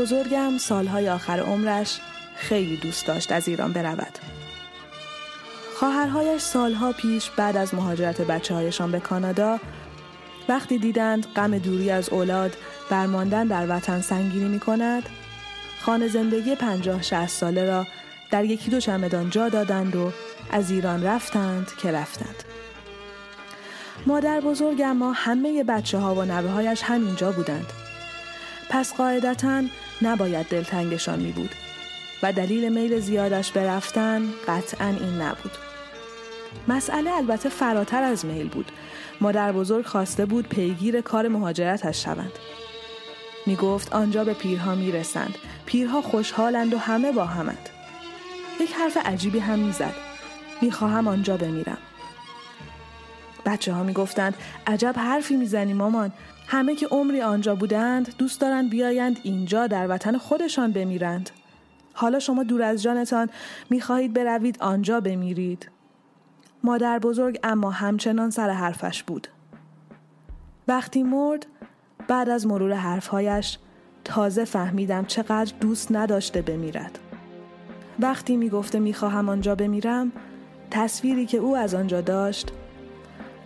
بزرگم 0.00 0.58
سالهای 0.58 1.08
آخر 1.08 1.40
عمرش 1.40 2.00
خیلی 2.36 2.76
دوست 2.76 3.06
داشت 3.06 3.32
از 3.32 3.48
ایران 3.48 3.72
برود. 3.72 4.18
خواهرهایش 5.76 6.42
سالها 6.42 6.92
پیش 6.92 7.30
بعد 7.30 7.56
از 7.56 7.74
مهاجرت 7.74 8.20
بچه 8.20 8.54
هایشان 8.54 8.92
به 8.92 9.00
کانادا 9.00 9.58
وقتی 10.48 10.78
دیدند 10.78 11.26
غم 11.36 11.58
دوری 11.58 11.90
از 11.90 12.08
اولاد 12.08 12.56
برماندن 12.90 13.46
در 13.46 13.76
وطن 13.76 14.00
سنگینی 14.00 14.48
می 14.48 14.60
کند 14.60 15.02
خانه 15.80 16.08
زندگی 16.08 16.54
پنجاه 16.54 17.02
شهست 17.02 17.38
ساله 17.38 17.64
را 17.64 17.86
در 18.30 18.44
یکی 18.44 18.70
دو 18.70 18.80
چمدان 18.80 19.30
جا 19.30 19.48
دادند 19.48 19.96
و 19.96 20.12
از 20.50 20.70
ایران 20.70 21.02
رفتند 21.02 21.70
که 21.82 21.92
رفتند. 21.92 22.44
مادر 24.06 24.40
بزرگ 24.40 24.82
ما 24.82 25.12
همه 25.12 25.64
بچه 25.64 25.98
ها 25.98 26.14
و 26.14 26.24
نوه 26.24 26.50
هایش 26.50 26.82
همینجا 26.82 27.32
بودند. 27.32 27.72
پس 28.70 28.94
قاعدتا 28.94 29.62
نباید 30.02 30.46
دلتنگشان 30.46 31.18
می 31.18 31.32
بود 31.32 31.50
و 32.22 32.32
دلیل 32.32 32.72
میل 32.72 33.00
زیادش 33.00 33.52
به 33.52 33.66
رفتن 33.66 34.22
قطعا 34.48 34.86
این 34.86 35.22
نبود. 35.22 35.52
مسئله 36.68 37.12
البته 37.12 37.48
فراتر 37.48 38.02
از 38.02 38.24
میل 38.24 38.48
بود. 38.48 38.72
مادر 39.20 39.52
بزرگ 39.52 39.86
خواسته 39.86 40.26
بود 40.26 40.48
پیگیر 40.48 41.00
کار 41.00 41.28
مهاجرتش 41.28 42.04
شوند. 42.04 42.32
می 43.46 43.56
گفت 43.56 43.92
آنجا 43.92 44.24
به 44.24 44.34
پیرها 44.34 44.74
می 44.74 44.92
رسند. 44.92 45.34
پیرها 45.66 46.02
خوشحالند 46.02 46.74
و 46.74 46.78
همه 46.78 47.12
با 47.12 47.24
همند. 47.24 47.68
یک 48.60 48.72
حرف 48.72 48.96
عجیبی 49.04 49.38
هم 49.38 49.58
می 49.58 49.72
زد. 49.72 49.94
می 50.62 50.70
خواهم 50.70 51.08
آنجا 51.08 51.36
بمیرم. 51.36 51.78
بچه 53.46 53.72
ها 53.72 53.82
می 53.82 53.92
گفتند 53.92 54.34
عجب 54.66 54.94
حرفی 54.96 55.36
می‌زنی 55.36 55.72
مامان 55.72 56.12
همه 56.52 56.74
که 56.74 56.86
عمری 56.86 57.20
آنجا 57.20 57.54
بودند 57.54 58.16
دوست 58.18 58.40
دارند 58.40 58.70
بیایند 58.70 59.20
اینجا 59.22 59.66
در 59.66 59.86
وطن 59.88 60.18
خودشان 60.18 60.72
بمیرند. 60.72 61.30
حالا 61.92 62.18
شما 62.18 62.42
دور 62.42 62.62
از 62.62 62.82
جانتان 62.82 63.30
می‌خواهید 63.70 64.12
بروید 64.12 64.56
آنجا 64.60 65.00
بمیرید. 65.00 65.70
مادر 66.64 66.98
بزرگ 66.98 67.38
اما 67.42 67.70
همچنان 67.70 68.30
سر 68.30 68.50
حرفش 68.50 69.02
بود. 69.02 69.28
وقتی 70.68 71.02
مرد 71.02 71.46
بعد 72.08 72.28
از 72.28 72.46
مرور 72.46 72.72
حرفهایش 72.72 73.58
تازه 74.04 74.44
فهمیدم 74.44 75.04
چقدر 75.04 75.54
دوست 75.60 75.92
نداشته 75.92 76.42
بمیرد. 76.42 76.98
وقتی 77.98 78.36
می‌گفته 78.36 78.78
می‌خواهم 78.78 79.28
آنجا 79.28 79.54
بمیرم 79.54 80.12
تصویری 80.70 81.26
که 81.26 81.38
او 81.38 81.56
از 81.56 81.74
آنجا 81.74 82.00
داشت 82.00 82.52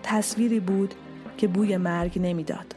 تصویری 0.03 0.61
بود 0.61 0.95
که 1.37 1.49
بوی 1.49 1.77
مرگ 1.77 2.19
نمی‌داد. 2.23 2.75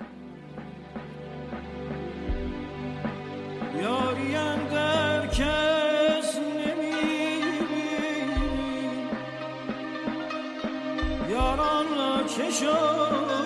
کشور 12.38 13.37